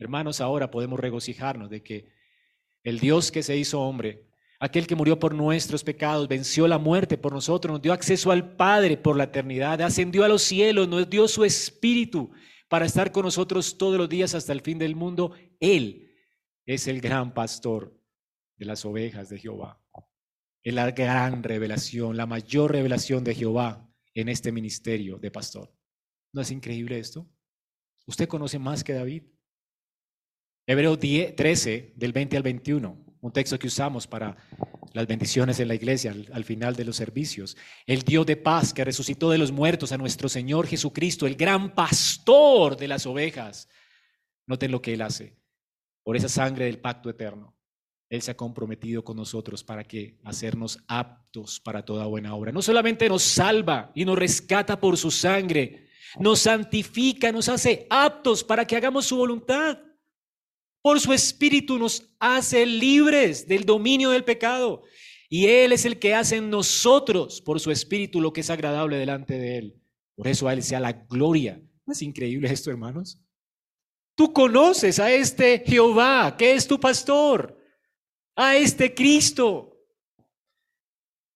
[0.00, 2.08] Hermanos, ahora podemos regocijarnos de que
[2.82, 4.26] el Dios que se hizo hombre,
[4.58, 8.56] aquel que murió por nuestros pecados, venció la muerte por nosotros, nos dio acceso al
[8.56, 12.32] Padre por la eternidad, ascendió a los cielos, nos dio su Espíritu
[12.68, 15.30] para estar con nosotros todos los días hasta el fin del mundo.
[15.60, 16.05] Él
[16.66, 17.96] es el gran pastor
[18.56, 19.80] de las ovejas de Jehová.
[20.62, 25.72] Es la gran revelación, la mayor revelación de Jehová en este ministerio de pastor.
[26.32, 27.30] ¿No es increíble esto?
[28.06, 29.22] Usted conoce más que David.
[30.66, 34.36] Hebreo 13, del 20 al 21, un texto que usamos para
[34.92, 37.56] las bendiciones en la iglesia al, al, final de los servicios.
[37.86, 41.72] El Dios de paz que resucitó de los muertos a nuestro Señor Jesucristo, el gran
[41.76, 43.68] pastor de las ovejas.
[44.48, 45.36] Noten lo que Él hace
[46.06, 47.52] por esa sangre del pacto eterno.
[48.08, 52.52] Él se ha comprometido con nosotros para que hacernos aptos para toda buena obra.
[52.52, 55.88] No solamente nos salva y nos rescata por su sangre,
[56.20, 59.80] nos santifica, nos hace aptos para que hagamos su voluntad.
[60.80, 64.84] Por su espíritu nos hace libres del dominio del pecado.
[65.28, 68.96] Y Él es el que hace en nosotros, por su espíritu, lo que es agradable
[68.96, 69.82] delante de Él.
[70.14, 71.60] Por eso a Él sea la gloria.
[71.84, 73.20] ¿No es increíble esto, hermanos?
[74.16, 77.62] Tú conoces a este Jehová, que es tu pastor,
[78.34, 79.78] a este Cristo.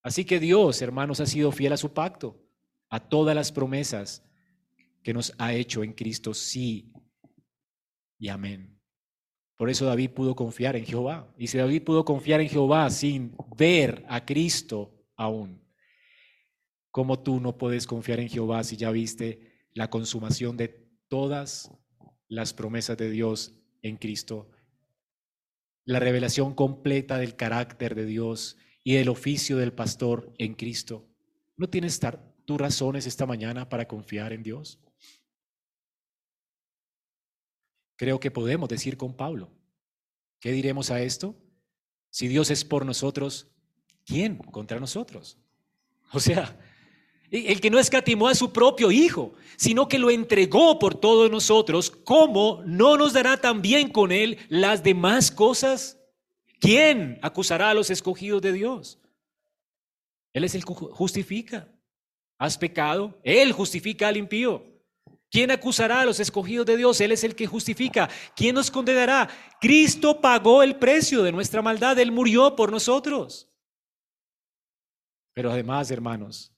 [0.02, 2.42] Así que Dios, hermanos, ha sido fiel a su pacto,
[2.88, 4.24] a todas las promesas
[5.02, 6.90] que nos ha hecho en Cristo, sí
[8.18, 8.80] y amén.
[9.56, 11.34] Por eso David pudo confiar en Jehová.
[11.36, 15.62] Y si David pudo confiar en Jehová sin ver a Cristo aún,
[16.90, 20.68] ¿cómo tú no puedes confiar en Jehová si ya viste la consumación de
[21.08, 21.70] todas
[22.30, 24.48] las promesas de Dios en Cristo,
[25.84, 31.06] la revelación completa del carácter de Dios y del oficio del pastor en Cristo.
[31.56, 32.00] ¿No tienes
[32.44, 34.78] tus razones esta mañana para confiar en Dios?
[37.96, 39.50] Creo que podemos decir con Pablo,
[40.38, 41.36] ¿qué diremos a esto?
[42.10, 43.48] Si Dios es por nosotros,
[44.06, 45.36] ¿quién contra nosotros?
[46.12, 46.58] O sea,
[47.30, 51.90] El que no escatimó a su propio Hijo, sino que lo entregó por todos nosotros,
[51.90, 55.98] ¿cómo no nos dará también con Él las demás cosas?
[56.58, 58.98] ¿Quién acusará a los escogidos de Dios?
[60.32, 61.68] Él es el que justifica.
[62.38, 63.20] ¿Has pecado?
[63.22, 64.64] Él justifica al impío.
[65.30, 67.00] ¿Quién acusará a los escogidos de Dios?
[67.00, 68.08] Él es el que justifica.
[68.34, 69.28] ¿Quién nos condenará?
[69.60, 71.98] Cristo pagó el precio de nuestra maldad.
[71.98, 73.48] Él murió por nosotros.
[75.32, 76.52] Pero además, hermanos,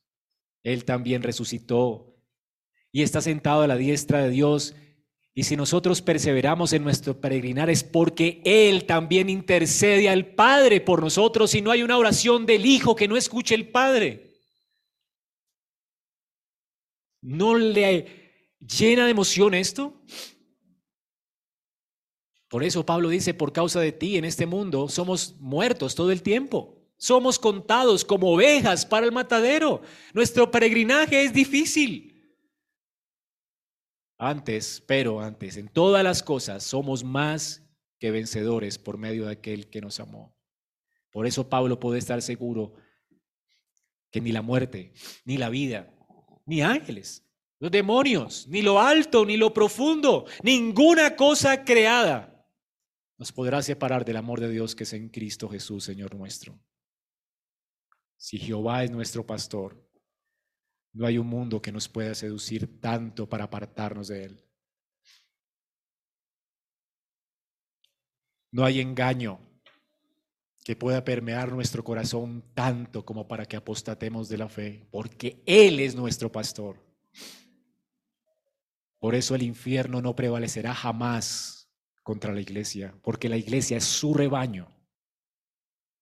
[0.63, 2.17] Él también resucitó
[2.93, 4.75] y está sentado a la diestra de Dios.
[5.35, 11.01] Y si nosotros perseveramos en nuestro peregrinar es porque Él también intercede al Padre por
[11.01, 14.31] nosotros y no hay una oración del Hijo que no escuche el Padre.
[17.23, 18.23] No le
[18.61, 19.95] llena de emoción esto?
[22.49, 26.23] Por eso Pablo dice, por causa de ti en este mundo somos muertos todo el
[26.23, 26.82] tiempo.
[27.03, 29.83] Somos contados como ovejas para el matadero.
[30.15, 32.33] Nuestro peregrinaje es difícil.
[34.17, 39.69] Antes, pero antes, en todas las cosas somos más que vencedores por medio de aquel
[39.69, 40.33] que nos amó.
[41.11, 42.75] Por eso Pablo puede estar seguro
[44.13, 44.93] que ni la muerte,
[45.25, 45.93] ni la vida,
[46.47, 47.27] ni ángeles,
[47.59, 52.47] los demonios, ni lo alto, ni lo profundo, ninguna cosa creada
[53.19, 56.57] nos podrá separar del amor de Dios que es en Cristo Jesús, Señor nuestro.
[58.23, 59.85] Si Jehová es nuestro pastor,
[60.93, 64.49] no hay un mundo que nos pueda seducir tanto para apartarnos de Él.
[68.53, 69.41] No hay engaño
[70.63, 75.81] que pueda permear nuestro corazón tanto como para que apostatemos de la fe, porque Él
[75.81, 76.79] es nuestro pastor.
[79.01, 81.69] Por eso el infierno no prevalecerá jamás
[82.05, 84.69] contra la iglesia, porque la iglesia es su rebaño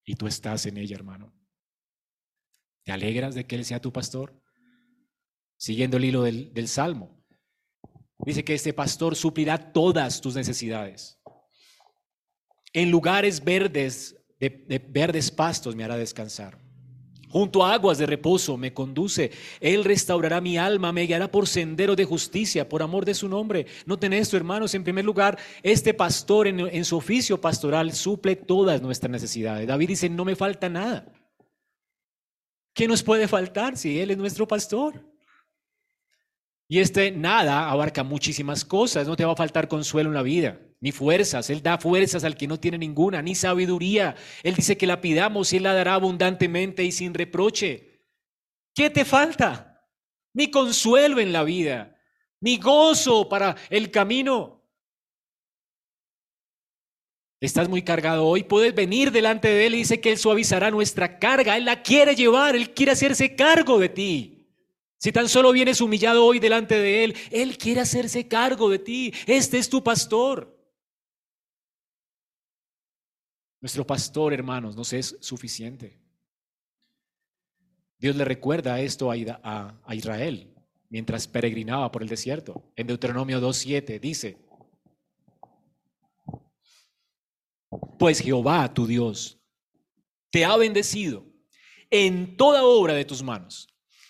[0.05, 1.40] y tú estás en ella, hermano.
[2.83, 4.33] ¿Te alegras de que Él sea tu pastor?
[5.57, 7.23] Siguiendo el hilo del, Salmo.
[8.25, 11.19] Dice que este pastor suplirá todas tus necesidades.
[12.73, 16.61] En lugares verdes, de verdes pastos me hará descansar.
[17.31, 19.31] Junto a aguas de reposo me conduce.
[19.61, 23.67] Él restaurará mi alma, me guiará por sendero de justicia, por amor de su nombre.
[23.85, 24.73] Noten esto, hermanos.
[24.73, 29.65] En primer lugar, este pastor en, en su oficio pastoral suple todas nuestras necesidades.
[29.65, 31.05] David dice, no me falta nada.
[32.81, 35.05] ¿Qué nos puede faltar si Él es nuestro pastor?
[36.67, 39.07] Y este nada abarca muchísimas cosas.
[39.07, 41.51] No te va a faltar consuelo en la vida ni fuerzas.
[41.51, 44.15] Él da fuerzas al que no tiene ninguna, ni sabiduría.
[44.41, 48.01] Él dice que la pidamos y Él la dará abundantemente y sin reproche.
[48.73, 49.85] ¿Qué te falta?
[50.33, 51.95] Mi consuelo en la vida,
[52.39, 54.60] mi gozo para el camino.
[57.41, 61.17] Estás muy cargado hoy, puedes venir delante de Él y dice que Él suavizará nuestra
[61.17, 61.57] carga.
[61.57, 64.47] Él la quiere llevar, Él quiere hacerse cargo de ti.
[64.97, 69.11] Si tan solo vienes humillado hoy delante de Él, Él quiere hacerse cargo de ti.
[69.25, 70.55] Este es tu pastor.
[73.59, 75.99] Nuestro pastor, hermanos, nos es suficiente.
[77.97, 79.15] Dios le recuerda esto a,
[79.93, 80.53] Israel
[80.89, 82.71] mientras peregrinaba por el desierto.
[82.75, 84.37] En Deuteronomio 2.7 dice,
[87.97, 89.39] pues Jehová, tu Dios,
[90.29, 91.25] te ha bendecido
[91.89, 93.67] en toda obra de tus manos.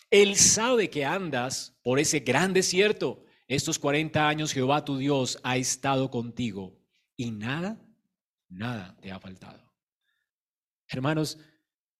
[0.09, 3.23] Él sabe que andas por ese gran desierto.
[3.47, 6.77] Estos 40 años Jehová, tu Dios, ha estado contigo
[7.15, 7.81] y nada
[8.51, 9.73] nada te ha faltado.
[10.87, 11.39] Hermanos,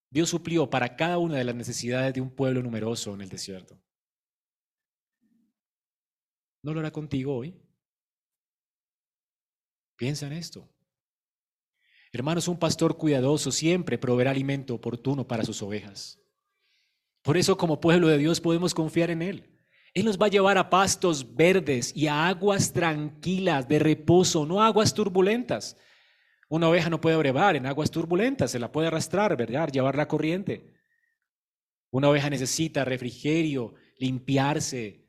[0.10, 3.82] Dios suplió para cada una de las necesidades de un pueblo numeroso en el desierto.
[6.64, 7.60] ¿No lo hará contigo hoy?
[9.96, 10.71] Piensa en esto.
[12.14, 16.20] Hermanos, un pastor cuidadoso siempre proveerá alimento oportuno para sus ovejas.
[17.22, 19.52] Por eso como pueblo de Dios podemos confiar en Él.
[19.94, 24.62] Él nos va a llevar a pastos verdes y a aguas tranquilas de reposo, no
[24.62, 25.78] aguas turbulentas.
[26.50, 29.70] Una oveja no puede brevar en aguas turbulentas, se la puede arrastrar, ¿verdad?
[29.70, 30.74] Llevar la corriente.
[31.92, 35.01] Una oveja necesita refrigerio, limpiarse,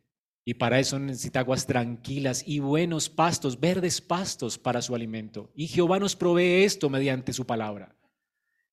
[0.45, 5.53] y para eso necesita aguas tranquilas y buenos pastos, verdes pastos para su alimento.
[5.55, 7.97] Y Jehová nos provee esto mediante su palabra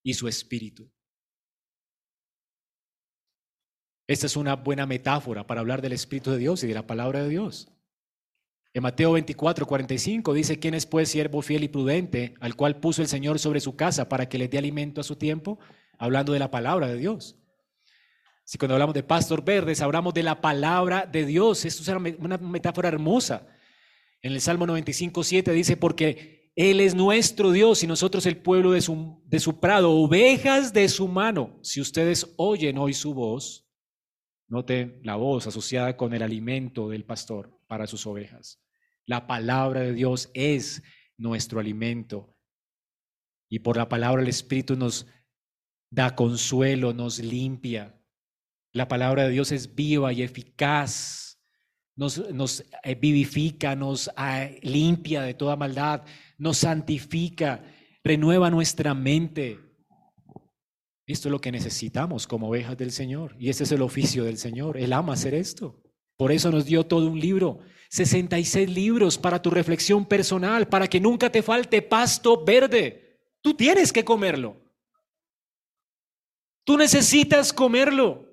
[0.02, 0.90] y su espíritu.
[4.08, 7.22] Esta es una buena metáfora para hablar del Espíritu de Dios y de la palabra
[7.22, 7.72] de Dios.
[8.74, 13.04] En Mateo 24, 45 dice, ¿quién es pues siervo fiel y prudente al cual puso
[13.04, 15.60] el Señor sobre su casa para que le dé alimento a su tiempo?
[16.00, 17.39] Hablando de la palabra de Dios.
[18.50, 21.66] Si cuando hablamos de pastor verdes, hablamos de la palabra de Dios.
[21.66, 23.46] Esto es una metáfora hermosa.
[24.24, 28.72] En el Salmo 95, 7 dice, porque Él es nuestro Dios y nosotros el pueblo
[28.72, 31.60] de su, de su prado, ovejas de su mano.
[31.62, 33.70] Si ustedes oyen hoy su voz,
[34.48, 38.60] Noten la voz asociada con el alimento del pastor para sus ovejas.
[39.06, 40.82] La palabra de Dios es
[41.20, 42.36] nuestro alimento.
[43.48, 45.06] Y por la palabra el Espíritu nos
[45.92, 47.99] da consuelo, nos limpia.
[48.72, 51.40] La palabra de Dios es viva y eficaz.
[51.96, 56.04] Nos, nos eh, vivifica, nos ah, limpia de toda maldad,
[56.38, 57.64] nos santifica,
[58.04, 59.60] renueva nuestra mente.
[61.06, 63.36] Esto es lo que necesitamos como ovejas del Señor.
[63.40, 64.78] Y ese es el oficio del Señor.
[64.78, 65.82] Él ama hacer esto.
[66.16, 67.60] Por eso nos dio todo un libro,
[67.90, 73.18] 66 libros para tu reflexión personal, para que nunca te falte pasto verde.
[73.42, 74.58] Tú tienes que comerlo.
[76.66, 78.29] Tú necesitas comerlo.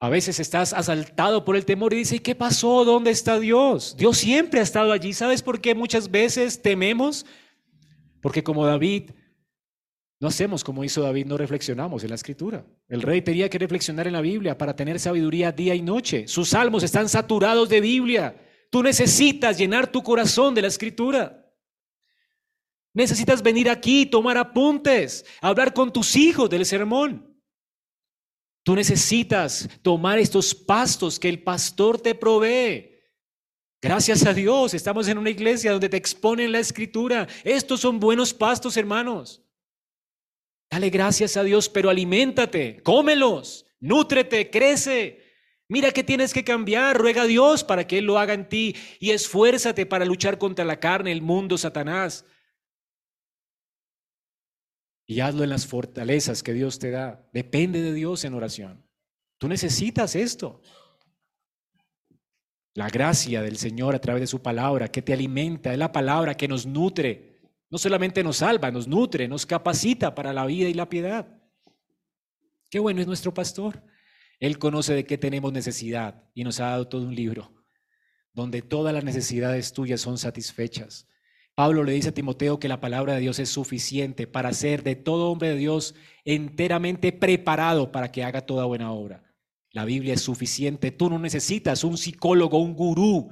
[0.00, 2.84] A veces estás asaltado por el temor y dices, ¿qué pasó?
[2.84, 3.96] ¿Dónde está Dios?
[3.96, 5.12] Dios siempre ha estado allí.
[5.12, 7.24] ¿Sabes por qué muchas veces tememos?
[8.20, 9.10] Porque como David
[10.20, 12.64] no hacemos como hizo David, no reflexionamos en la escritura.
[12.88, 16.26] El rey tenía que reflexionar en la Biblia para tener sabiduría día y noche.
[16.28, 18.34] Sus salmos están saturados de Biblia.
[18.70, 21.44] Tú necesitas llenar tu corazón de la escritura.
[22.94, 27.33] Necesitas venir aquí, tomar apuntes, hablar con tus hijos del sermón.
[28.64, 32.94] Tú necesitas tomar estos pastos que el pastor te provee.
[33.80, 37.28] Gracias a Dios, estamos en una iglesia donde te exponen la escritura.
[37.44, 39.42] Estos son buenos pastos, hermanos.
[40.70, 45.22] Dale gracias a Dios, pero aliméntate, cómelos, nútrete, crece.
[45.68, 48.74] Mira que tienes que cambiar, ruega a Dios para que Él lo haga en ti
[48.98, 52.24] y esfuérzate para luchar contra la carne, el mundo, Satanás.
[55.06, 57.28] Y hazlo en las fortalezas que Dios te da.
[57.32, 58.84] Depende de Dios en oración.
[59.38, 60.62] Tú necesitas esto.
[62.74, 66.36] La gracia del Señor a través de su palabra que te alimenta, es la palabra
[66.36, 67.40] que nos nutre.
[67.70, 71.28] No solamente nos salva, nos nutre, nos capacita para la vida y la piedad.
[72.70, 73.82] Qué bueno es nuestro pastor.
[74.40, 77.54] Él conoce de qué tenemos necesidad y nos ha dado todo un libro
[78.34, 81.08] donde todas las necesidades tuyas son satisfechas.
[81.54, 84.96] Pablo le dice a Timoteo que la palabra de Dios es suficiente para ser de
[84.96, 85.94] todo hombre de Dios
[86.24, 89.22] enteramente preparado para que haga toda buena obra.
[89.70, 90.90] La Biblia es suficiente.
[90.90, 93.30] Tú no necesitas un psicólogo, un gurú,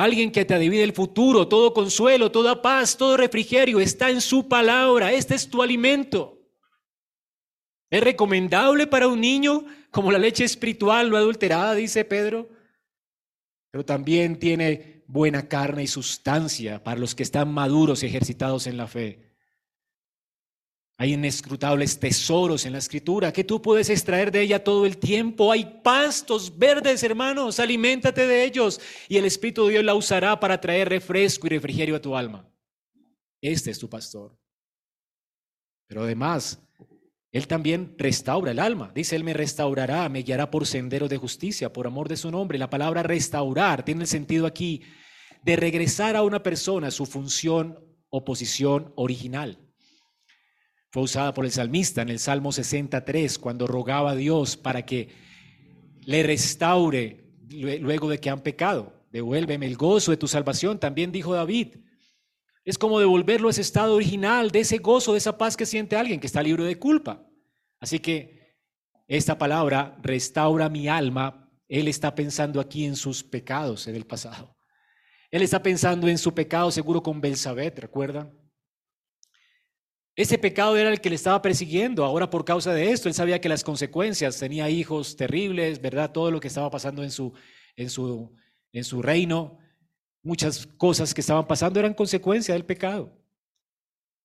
[0.00, 4.48] Alguien que te adivide el futuro, todo consuelo, toda paz, todo refrigerio está en su
[4.48, 5.12] palabra.
[5.12, 6.38] Este es tu alimento.
[7.90, 12.48] ¿Es recomendable para un niño como la leche espiritual no adulterada, dice Pedro?
[13.70, 18.76] Pero también tiene buena carne y sustancia para los que están maduros y ejercitados en
[18.76, 19.30] la fe.
[20.96, 25.50] Hay inescrutables tesoros en la escritura que tú puedes extraer de ella todo el tiempo.
[25.50, 30.60] Hay pastos verdes, hermanos, aliméntate de ellos y el Espíritu de Dios la usará para
[30.60, 32.46] traer refresco y refrigerio a tu alma.
[33.40, 34.38] Este es tu pastor.
[35.86, 36.60] Pero además,
[37.32, 38.92] Él también restaura el alma.
[38.94, 42.58] Dice, Él me restaurará, me guiará por sendero de justicia, por amor de su nombre.
[42.58, 44.82] La palabra restaurar tiene el sentido aquí
[45.42, 47.78] de regresar a una persona a su función
[48.08, 49.58] o posición original
[50.90, 55.08] fue usada por el salmista en el Salmo 63, cuando rogaba a Dios para que
[56.04, 58.92] le restaure luego de que han pecado.
[59.12, 61.76] Devuélveme el gozo de tu salvación, también dijo David.
[62.64, 65.96] Es como devolverlo a ese estado original, de ese gozo, de esa paz que siente
[65.96, 67.24] alguien que está libre de culpa.
[67.78, 68.56] Así que
[69.06, 74.56] esta palabra, restaura mi alma, él está pensando aquí en sus pecados en el pasado.
[75.30, 78.36] Él está pensando en su pecado seguro con Belsabet, ¿recuerdan?
[80.16, 82.04] Ese pecado era el que le estaba persiguiendo.
[82.04, 86.12] Ahora por causa de esto, él sabía que las consecuencias, tenía hijos terribles, ¿verdad?
[86.12, 87.32] Todo lo que estaba pasando en su,
[87.76, 88.34] en su,
[88.72, 89.58] en su reino,
[90.22, 93.16] muchas cosas que estaban pasando eran consecuencia del pecado.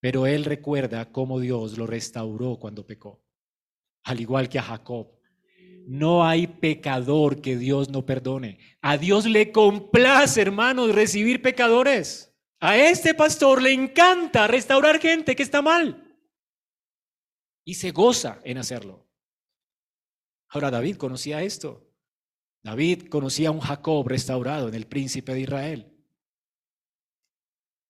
[0.02, 3.24] Pero él recuerda cómo Dios lo restauró cuando pecó,
[4.04, 5.08] al igual que a Jacob.
[5.88, 8.60] No hay pecador que Dios no perdone.
[8.82, 12.34] A Dios le complace, hermanos, recibir pecadores.
[12.60, 16.06] A este pastor le encanta restaurar gente que está mal
[17.66, 19.08] y se goza en hacerlo.
[20.50, 21.92] Ahora David conocía esto.
[22.64, 25.92] David conocía a un Jacob restaurado en el príncipe de Israel.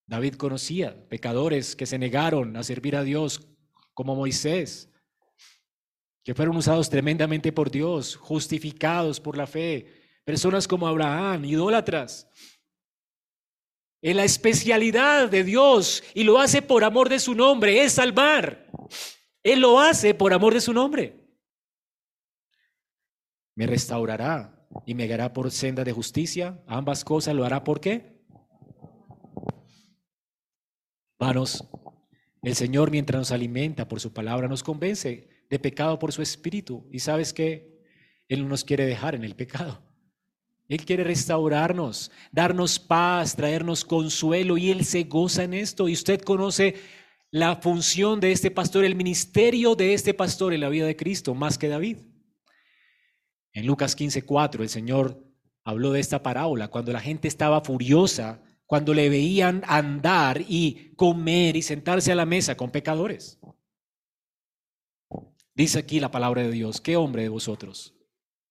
[0.07, 3.47] David conocía pecadores que se negaron a servir a Dios
[3.93, 4.91] como Moisés,
[6.25, 9.85] que fueron usados tremendamente por Dios, justificados por la fe,
[10.23, 12.27] personas como Abraham, idólatras,
[14.01, 18.67] en la especialidad de Dios y lo hace por amor de su nombre, es salvar.
[19.43, 21.15] Él lo hace por amor de su nombre.
[23.53, 26.59] Me restaurará y me guiará por senda de justicia.
[26.65, 28.25] Ambas cosas lo hará por qué?
[31.19, 31.63] Hermanos,
[32.41, 36.87] el Señor mientras nos alimenta por su palabra nos convence de pecado por su espíritu.
[36.91, 37.81] Y sabes que
[38.27, 39.81] Él no nos quiere dejar en el pecado.
[40.67, 45.87] Él quiere restaurarnos, darnos paz, traernos consuelo y Él se goza en esto.
[45.87, 46.75] Y usted conoce
[47.31, 51.33] la función de este pastor, el ministerio de este pastor en la vida de Cristo,
[51.35, 51.97] más que David.
[53.53, 55.23] En Lucas 15:4 el Señor
[55.63, 61.55] habló de esta parábola cuando la gente estaba furiosa, cuando le veían andar y comer
[61.55, 63.39] y sentarse a la mesa con pecadores.
[65.55, 67.95] Dice aquí la palabra de Dios, ¿qué hombre de vosotros,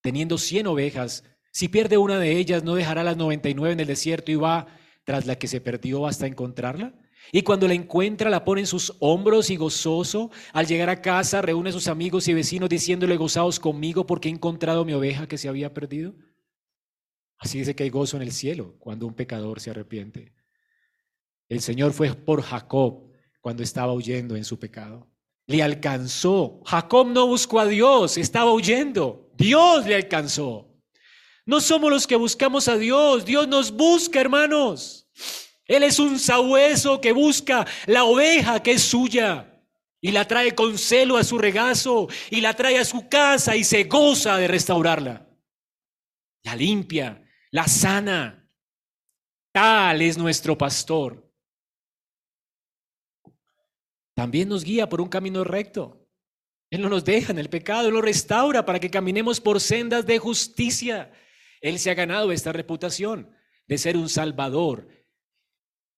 [0.00, 4.32] teniendo cien ovejas, si pierde una de ellas, ¿no dejará las 99 en el desierto
[4.32, 4.66] y va
[5.04, 6.94] tras la que se perdió hasta encontrarla?
[7.32, 10.30] Y cuando la encuentra, la pone en sus hombros y gozoso.
[10.52, 14.32] Al llegar a casa, reúne a sus amigos y vecinos diciéndole, gozaos conmigo porque he
[14.32, 16.14] encontrado mi oveja que se había perdido.
[17.38, 20.34] Así dice que hay gozo en el cielo cuando un pecador se arrepiente.
[21.48, 25.13] El Señor fue por Jacob cuando estaba huyendo en su pecado.
[25.46, 26.60] Le alcanzó.
[26.64, 29.30] Jacob no buscó a Dios, estaba huyendo.
[29.36, 30.70] Dios le alcanzó.
[31.46, 35.06] No somos los que buscamos a Dios, Dios nos busca, hermanos.
[35.66, 39.62] Él es un sabueso que busca la oveja que es suya
[40.00, 43.64] y la trae con celo a su regazo y la trae a su casa y
[43.64, 45.26] se goza de restaurarla.
[46.42, 48.46] La limpia, la sana.
[49.52, 51.23] Tal es nuestro pastor.
[54.14, 56.08] También nos guía por un camino recto.
[56.70, 60.06] Él no nos deja en el pecado, Él lo restaura para que caminemos por sendas
[60.06, 61.12] de justicia.
[61.60, 63.30] Él se ha ganado esta reputación
[63.66, 64.88] de ser un salvador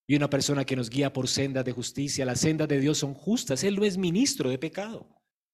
[0.07, 2.25] y una persona que nos guía por sendas de justicia.
[2.25, 3.65] Las sendas de Dios son justas.
[3.65, 5.09] Él no es ministro de pecado.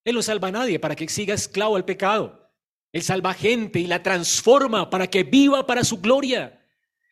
[0.05, 2.51] Él no salva a nadie para que siga esclavo al pecado.
[2.93, 6.62] Él salva gente y la transforma para que viva para su gloria.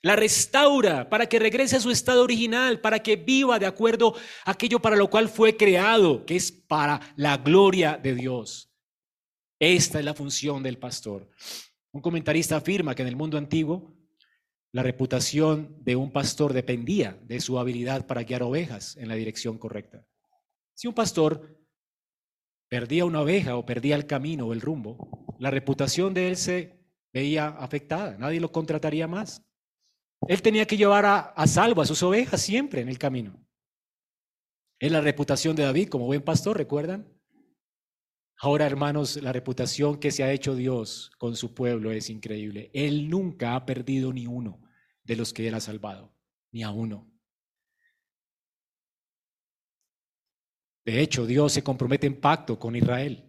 [0.03, 4.53] La restaura para que regrese a su estado original, para que viva de acuerdo a
[4.53, 8.73] aquello para lo cual fue creado, que es para la gloria de Dios.
[9.59, 11.29] Esta es la función del pastor.
[11.93, 13.95] Un comentarista afirma que en el mundo antiguo
[14.73, 19.59] la reputación de un pastor dependía de su habilidad para guiar ovejas en la dirección
[19.59, 20.07] correcta.
[20.75, 21.59] Si un pastor
[22.69, 26.81] perdía una oveja o perdía el camino o el rumbo, la reputación de él se
[27.13, 29.45] veía afectada, nadie lo contrataría más.
[30.29, 33.45] Él tenía que llevar a, a salvo a sus ovejas siempre en el camino.
[34.79, 37.07] Es la reputación de David como buen pastor, ¿recuerdan?
[38.43, 42.71] Ahora, hermanos, la reputación que se ha hecho Dios con su pueblo es increíble.
[42.73, 44.63] Él nunca ha perdido ni uno
[45.05, 46.17] de los que Él ha salvado,
[46.51, 47.13] ni a uno.
[50.87, 53.27] De hecho, Dios se compromete en pacto con Israel.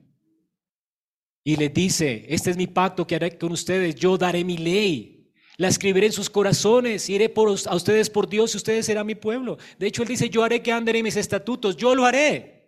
[1.43, 5.20] Y le dice, este es mi pacto que haré con ustedes, yo daré mi ley,
[5.57, 9.15] la escribiré en sus corazones, iré por, a ustedes por Dios y ustedes serán mi
[9.15, 9.57] pueblo.
[9.77, 12.61] De hecho, Él dice, yo haré que anden en mis estatutos, yo lo haré.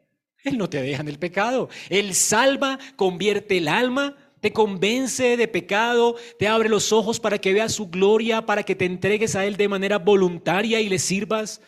[0.44, 1.70] Él no te deja en el pecado.
[1.90, 7.54] Él salva, convierte el alma, te convence de pecado, te abre los ojos para que
[7.54, 11.62] veas su gloria, para que te entregues a Él de manera voluntaria y le sirvas.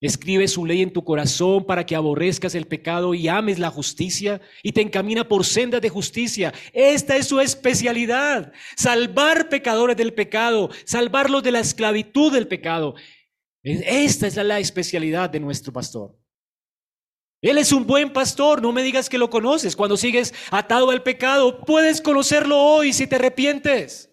[0.00, 4.42] Escribe su ley en tu corazón para que aborrezcas el pecado y ames la justicia
[4.62, 6.52] y te encamina por sendas de justicia.
[6.74, 12.94] Esta es su especialidad, salvar pecadores del pecado, salvarlos de la esclavitud del pecado.
[13.62, 16.14] Esta es la especialidad de nuestro pastor.
[17.40, 19.76] Él es un buen pastor, no me digas que lo conoces.
[19.76, 24.12] Cuando sigues atado al pecado, puedes conocerlo hoy si te arrepientes.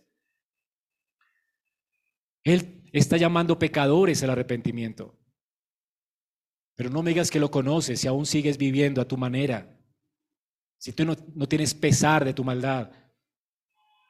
[2.45, 5.17] Él está llamando pecadores al arrepentimiento.
[6.75, 9.79] Pero no me digas que lo conoces si aún sigues viviendo a tu manera.
[10.77, 12.91] Si tú no, no tienes pesar de tu maldad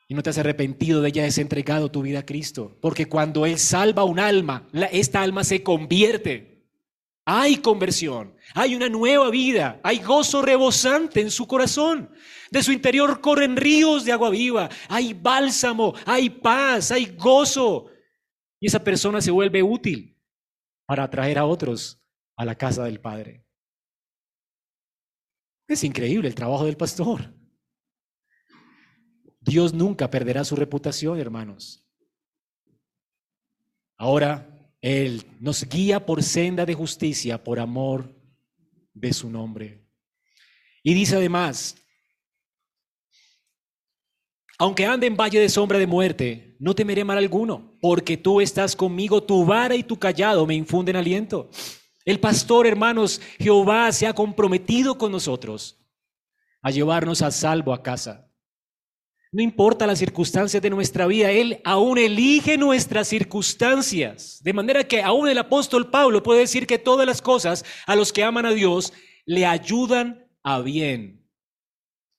[0.07, 2.77] y no te has arrepentido de ella, has entregado tu vida a Cristo.
[2.81, 6.53] Porque cuando Él salva un alma, esta alma se convierte
[7.25, 12.11] hay conversión, hay una nueva vida, hay gozo rebosante en su corazón.
[12.51, 17.87] De su interior corren ríos de agua viva, hay bálsamo, hay paz, hay gozo.
[18.59, 20.19] Y esa persona se vuelve útil
[20.85, 22.02] para atraer a otros
[22.35, 23.45] a la casa del Padre.
[25.67, 27.33] Es increíble el trabajo del pastor.
[29.39, 31.85] Dios nunca perderá su reputación, hermanos.
[33.97, 38.13] Ahora él nos guía por senda de justicia por amor
[38.93, 39.87] de su nombre.
[40.83, 41.77] Y dice además,
[44.59, 48.75] aunque ande en valle de sombra de muerte, no temeré mal alguno, porque tú estás
[48.75, 51.49] conmigo, tu vara y tu callado me infunden aliento.
[52.05, 55.79] El pastor, hermanos, Jehová se ha comprometido con nosotros
[56.61, 58.29] a llevarnos a salvo a casa.
[59.31, 64.39] No importa las circunstancias de nuestra vida, Él aún elige nuestras circunstancias.
[64.43, 68.13] De manera que aún el apóstol Pablo puede decir que todas las cosas a los
[68.13, 68.93] que aman a Dios
[69.25, 71.27] le ayudan a bien.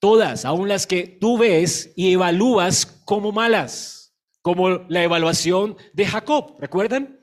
[0.00, 6.56] Todas, aun las que tú ves y evalúas como malas, como la evaluación de Jacob,
[6.58, 7.20] ¿recuerdan?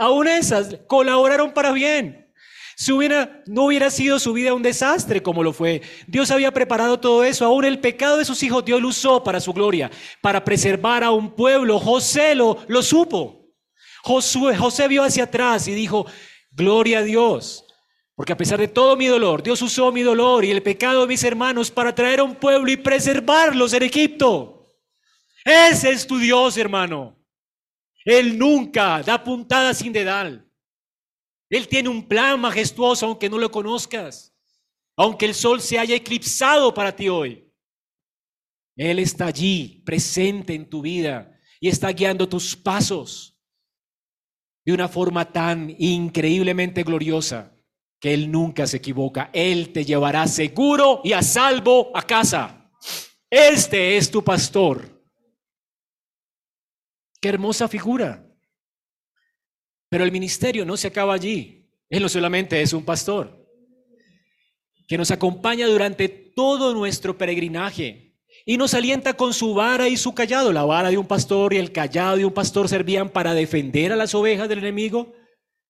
[0.00, 2.26] Aún esas colaboraron para bien.
[2.74, 5.82] Si hubiera, no hubiera sido su vida un desastre como lo fue.
[6.06, 7.44] Dios había preparado todo eso.
[7.44, 9.90] Aún el pecado de sus hijos Dios lo usó para su gloria,
[10.22, 11.78] para preservar a un pueblo.
[11.78, 13.44] José lo, supo.
[14.02, 16.06] Josué, José vio hacia atrás y dijo,
[16.50, 17.66] gloria a Dios.
[18.14, 21.08] Porque a pesar de todo mi dolor, Dios usó mi dolor y el pecado de
[21.08, 24.72] mis hermanos para traer a un pueblo y preservarlos en Egipto.
[25.44, 27.19] Ese es tu Dios, hermano.
[28.10, 30.50] Él nunca da puntada sin dedal.
[31.48, 34.34] Él tiene un plan majestuoso aunque no lo conozcas,
[34.96, 37.48] aunque el sol se haya eclipsado para ti hoy.
[38.76, 43.38] Él está allí, presente en tu vida y está guiando tus pasos
[44.64, 47.56] de una forma tan increíblemente gloriosa
[48.00, 49.30] que Él nunca se equivoca.
[49.32, 52.72] Él te llevará seguro y a salvo a casa.
[53.28, 54.99] Este es tu pastor.
[57.20, 58.26] Qué hermosa figura.
[59.88, 61.68] Pero el ministerio no se acaba allí.
[61.88, 63.46] Él no solamente es un pastor,
[64.86, 68.16] que nos acompaña durante todo nuestro peregrinaje
[68.46, 70.52] y nos alienta con su vara y su callado.
[70.52, 73.96] La vara de un pastor y el callado de un pastor servían para defender a
[73.96, 75.12] las ovejas del enemigo.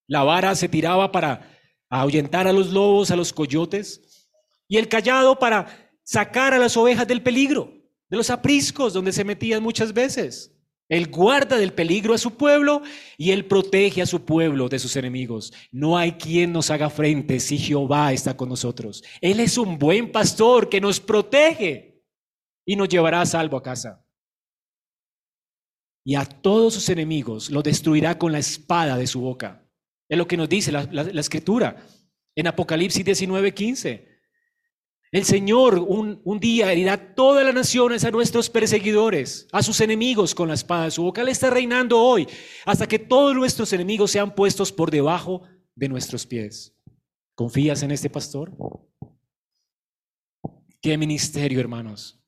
[0.07, 4.29] La vara se tiraba para ahuyentar a los lobos, a los coyotes,
[4.69, 7.73] y el callado para sacar a las ovejas del peligro,
[8.09, 10.60] de los apriscos donde se metían muchas veces.
[10.91, 12.82] Él guarda del peligro a su pueblo
[13.16, 15.53] y él protege a su pueblo de sus enemigos.
[15.70, 19.05] No hay quien nos haga frente si Jehová está con nosotros.
[19.20, 22.03] Él es un buen pastor que nos protege
[22.66, 24.05] y nos llevará a salvo a casa.
[26.05, 29.64] Y a todos sus enemigos lo destruirá con la espada de su boca.
[30.09, 31.86] Es lo que nos dice la, escritura
[32.34, 34.10] en Apocalipsis 19, 15.
[35.13, 40.37] El Señor un, un, día herirá todas las naciones a nuestros perseguidores, a sus enemigos
[40.37, 41.23] con la espada de su boca.
[41.23, 42.29] Él está reinando hoy
[42.65, 45.43] hasta que todos nuestros enemigos sean puestos por debajo
[45.75, 46.77] de nuestros pies.
[47.35, 48.53] ¿Confías en este pastor?
[50.81, 52.23] Qué ministerio, hermanos.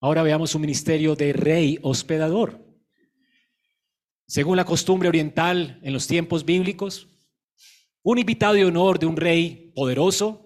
[0.00, 2.62] Ahora veamos un ministerio de rey hospedador.
[4.26, 7.08] Según la costumbre oriental en los tiempos bíblicos,
[8.02, 10.43] un invitado de honor de un rey poderoso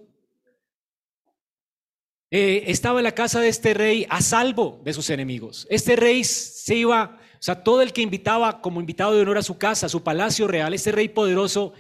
[2.31, 5.67] eh, estaba en la casa de este rey a salvo de sus enemigos.
[5.71, 9.43] Este rey se iba, o sea, todo el que invitaba como invitado de honor a
[9.43, 11.73] su casa, a su palacio real, este rey poderoso,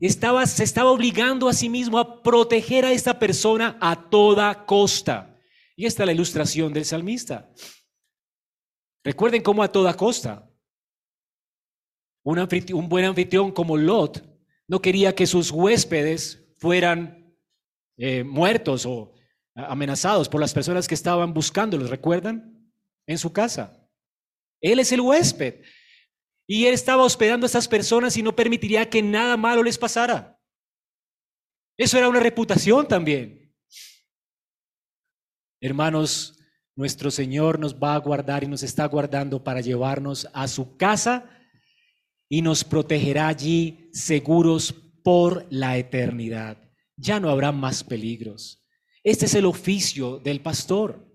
[0.00, 5.38] estaba, se estaba obligando a sí mismo a proteger a esta persona a toda costa.
[5.76, 7.52] Y esta es la ilustración del salmista.
[9.04, 10.50] Recuerden cómo a toda costa.
[12.24, 14.20] Un, buen anfitrión como Lot
[14.66, 17.36] no quería que sus huéspedes fueran
[17.96, 19.15] eh, muertos o
[19.56, 22.70] amenazados por las personas que estaban buscándolos, ¿recuerdan?
[23.06, 23.88] En su casa.
[24.60, 25.62] Él es el huésped.
[26.46, 30.38] Y él estaba hospedando a estas personas y no permitiría que nada malo les pasara.
[31.76, 33.52] Eso era una reputación también.
[35.60, 36.38] Hermanos,
[36.76, 41.24] nuestro Señor nos va a guardar y nos está guardando para llevarnos a su casa
[42.28, 46.58] y nos protegerá allí seguros por la eternidad.
[46.96, 48.65] Ya no habrá más peligros.
[49.06, 51.08] Este es el oficio del pastor.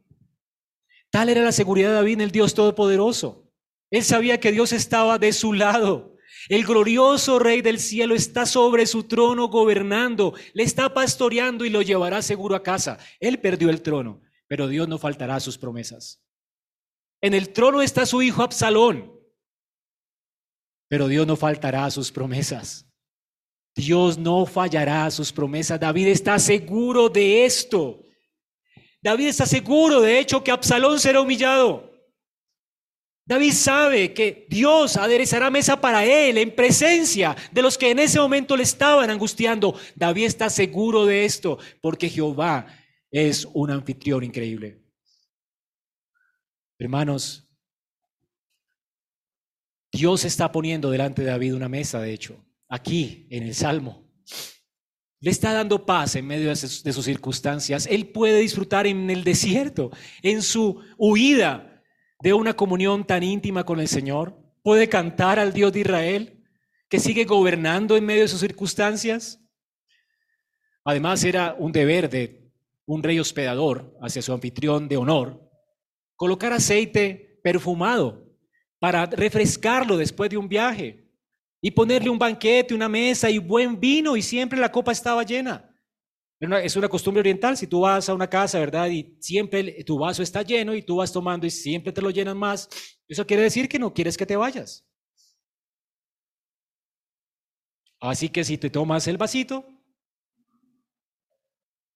[1.10, 3.52] Tal era la seguridad de David el Dios Todopoderoso.
[3.90, 6.16] Él sabía que Dios estaba de su lado.
[6.48, 11.82] El glorioso Rey del cielo está sobre su trono gobernando, le está pastoreando y lo
[11.82, 12.98] llevará seguro a casa.
[13.20, 16.24] Él perdió el trono, pero Dios no faltará a sus promesas.
[17.20, 19.12] En el trono está su hijo Absalón,
[20.88, 22.90] pero Dios no faltará a sus promesas.
[23.76, 25.80] Dios no fallará a sus promesas.
[25.80, 28.04] David está seguro de esto.
[29.02, 31.90] David está seguro, de hecho, que Absalón será humillado.
[33.26, 38.20] David sabe que Dios aderezará mesa para él en presencia de los que en ese
[38.20, 39.80] momento le estaban angustiando.
[39.96, 42.68] David está seguro de esto porque Jehová
[43.10, 44.84] es un anfitrión increíble.
[46.78, 47.48] Hermanos,
[49.94, 54.10] Dios está poniendo delante de David una mesa, de hecho aquí en el Salmo.
[55.20, 57.88] Le está dando paz en medio de sus, circunstancias.
[57.92, 59.92] Él puede disfrutar en el desierto,
[60.24, 61.84] en su huida
[62.22, 64.36] de una comunión tan íntima con el Señor.
[64.64, 66.44] Puede cantar al Dios de Israel
[66.90, 69.40] que sigue gobernando en medio de sus circunstancias.
[70.84, 72.52] Además, era un deber de
[72.86, 75.52] un rey hospedador hacia su anfitrión de honor
[76.22, 78.32] colocar aceite perfumado
[78.78, 81.01] para refrescarlo después de un viaje
[81.62, 85.68] y ponerle un banquete, una mesa y buen vino y siempre la copa estaba llena.
[86.64, 88.90] Es una costumbre oriental, si tú vas a una casa, ¿verdad?
[88.90, 92.36] Y siempre tu vaso está lleno y tú vas tomando y siempre te lo llenan
[92.36, 92.68] más,
[93.08, 94.88] eso quiere decir que no quieres que te vayas.
[98.00, 99.64] Así que si te tomas el vasito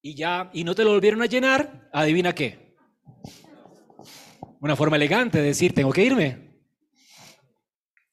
[0.03, 2.75] y ya y no te lo volvieron a llenar, adivina qué.
[4.59, 6.61] Una forma elegante de decir, tengo que irme.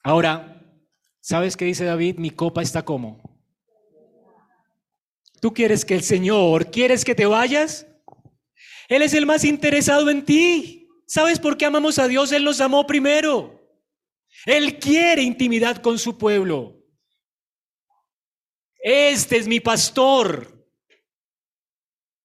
[0.03, 0.62] Ahora,
[1.23, 2.19] ¿sabes qué dice David?
[2.19, 3.33] Mi copa está como
[5.41, 7.85] ¿Tú quieres que el Señor, quieres que te vayas?
[8.89, 10.89] Él es el más interesado en ti.
[11.05, 12.31] ¿Sabes por qué amamos a Dios?
[12.31, 13.61] Él nos amó primero.
[14.47, 16.81] Él quiere intimidad con su pueblo.
[18.79, 20.65] Este es mi pastor.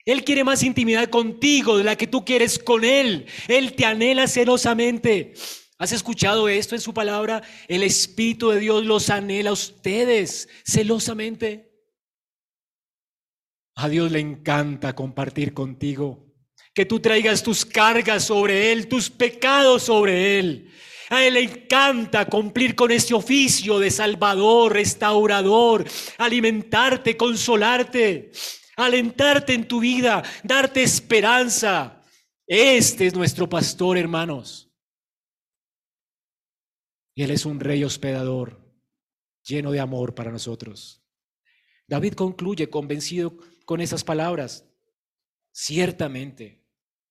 [0.06, 3.26] Él quiere más intimidad contigo de la que tú quieres con Él.
[3.48, 5.34] Él te anhela celosamente.
[5.80, 7.44] ¿Has escuchado esto en su palabra?
[7.68, 11.72] El Espíritu de Dios los anhela a ustedes celosamente.
[13.76, 16.34] A Dios le encanta compartir contigo,
[16.74, 20.72] que tú traigas tus cargas sobre Él, tus pecados sobre Él.
[21.10, 25.86] A Él le encanta cumplir con este oficio de salvador, restaurador,
[26.18, 28.32] alimentarte, consolarte,
[28.78, 32.02] alentarte en tu vida, darte esperanza.
[32.48, 34.67] Este es nuestro pastor, hermanos.
[37.18, 38.62] Y Él es un rey hospedador,
[39.44, 41.02] lleno de amor para nosotros.
[41.88, 44.70] David concluye convencido con esas palabras.
[45.52, 46.64] Ciertamente,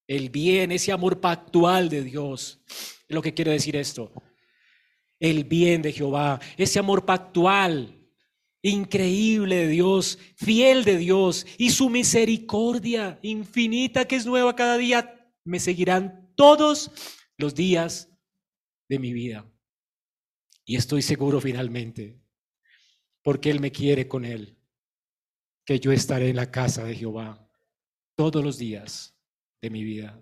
[0.06, 4.12] el bien, ese amor pactual de Dios, es lo que quiere decir esto.
[5.18, 8.08] El bien de Jehová, ese amor pactual,
[8.62, 15.32] increíble de Dios, fiel de Dios y su misericordia infinita que es nueva cada día,
[15.42, 16.92] me seguirán todos
[17.38, 18.08] los días
[18.88, 19.44] de mi vida.
[20.68, 22.20] Y estoy seguro finalmente,
[23.22, 24.58] porque Él me quiere con Él
[25.64, 27.48] que yo estaré en la casa de Jehová
[28.16, 29.16] todos los días
[29.62, 30.20] de mi vida.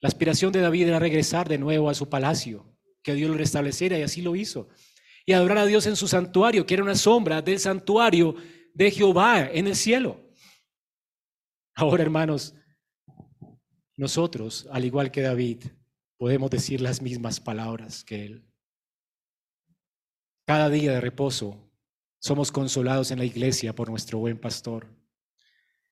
[0.00, 3.98] La aspiración de David era regresar de nuevo a su palacio, que Dios lo restableciera
[3.98, 4.68] y así lo hizo.
[5.24, 8.34] Y adorar a Dios en su santuario, que era una sombra del santuario
[8.74, 10.20] de Jehová en el cielo.
[11.74, 12.54] Ahora, hermanos,
[13.96, 15.64] nosotros, al igual que David,
[16.18, 18.49] podemos decir las mismas palabras que él.
[20.50, 21.56] Cada día de reposo
[22.18, 24.88] somos consolados en la iglesia por nuestro buen pastor.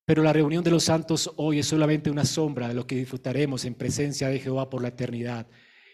[0.04, 3.64] Pero la reunión de los santos hoy es solamente una sombra de lo que disfrutaremos
[3.64, 5.46] en presencia de Jehová por la eternidad,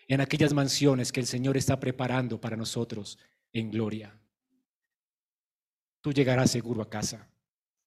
[0.09, 3.19] en aquellas mansiones que el Señor está preparando para nosotros
[3.53, 4.19] en gloria.
[6.01, 7.29] Tú llegarás seguro a casa.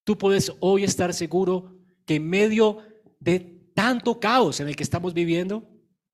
[0.03, 1.75] Tú puedes hoy estar seguro
[2.05, 2.83] que en medio
[3.19, 5.67] de tanto caos en el que estamos viviendo,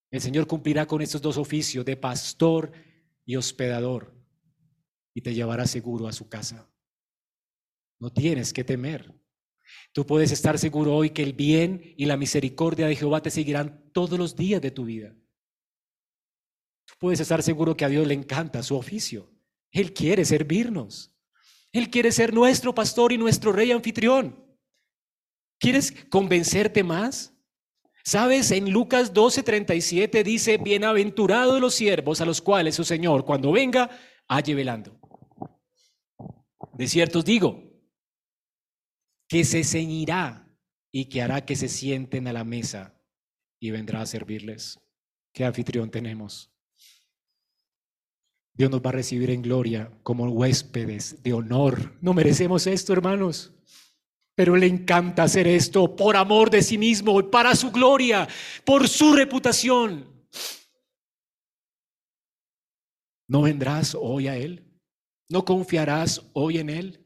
[0.10, 2.72] el Señor cumplirá con estos dos oficios de pastor
[3.26, 4.13] y hospedador
[5.14, 6.70] y te llevará seguro a su casa.
[8.00, 9.14] No tienes que temer.
[9.94, 13.90] Tú puedes estar seguro hoy que el bien y la misericordia de Jehová te seguirán
[13.94, 15.16] todos los días de tu vida.
[16.86, 19.32] Tú puedes estar seguro que a Dios le encanta su oficio.
[19.72, 21.16] Él quiere servirnos.
[21.72, 24.44] Él quiere ser nuestro pastor y nuestro rey anfitrión.
[25.60, 27.34] ¿Quieres convencerte más?
[28.04, 33.90] Sabes, en Lucas 12:37 dice, bienaventurados los siervos a los cuales su Señor, cuando venga,
[34.28, 35.00] halle velando.
[36.74, 37.64] De cierto os digo,
[39.28, 40.48] que se ceñirá
[40.92, 43.00] y que hará que se sienten a la mesa
[43.60, 44.80] y vendrá a servirles.
[45.34, 46.52] ¿Qué anfitrión tenemos?
[48.56, 51.98] Dios nos va a recibir en gloria como huéspedes de honor.
[52.02, 53.52] No merecemos esto, hermanos.
[54.36, 58.28] Pero le encanta hacer esto por amor de sí mismo y para su gloria,
[58.66, 60.12] por su reputación.
[63.28, 64.73] ¿No vendrás hoy a Él?
[65.34, 67.04] ¿No confiarás hoy en Él?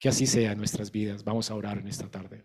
[0.00, 1.22] Que así sea en nuestras vidas.
[1.22, 2.44] Vamos a orar en esta tarde.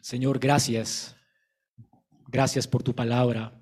[0.00, 1.14] Señor, gracias.
[2.26, 3.61] Gracias por tu palabra.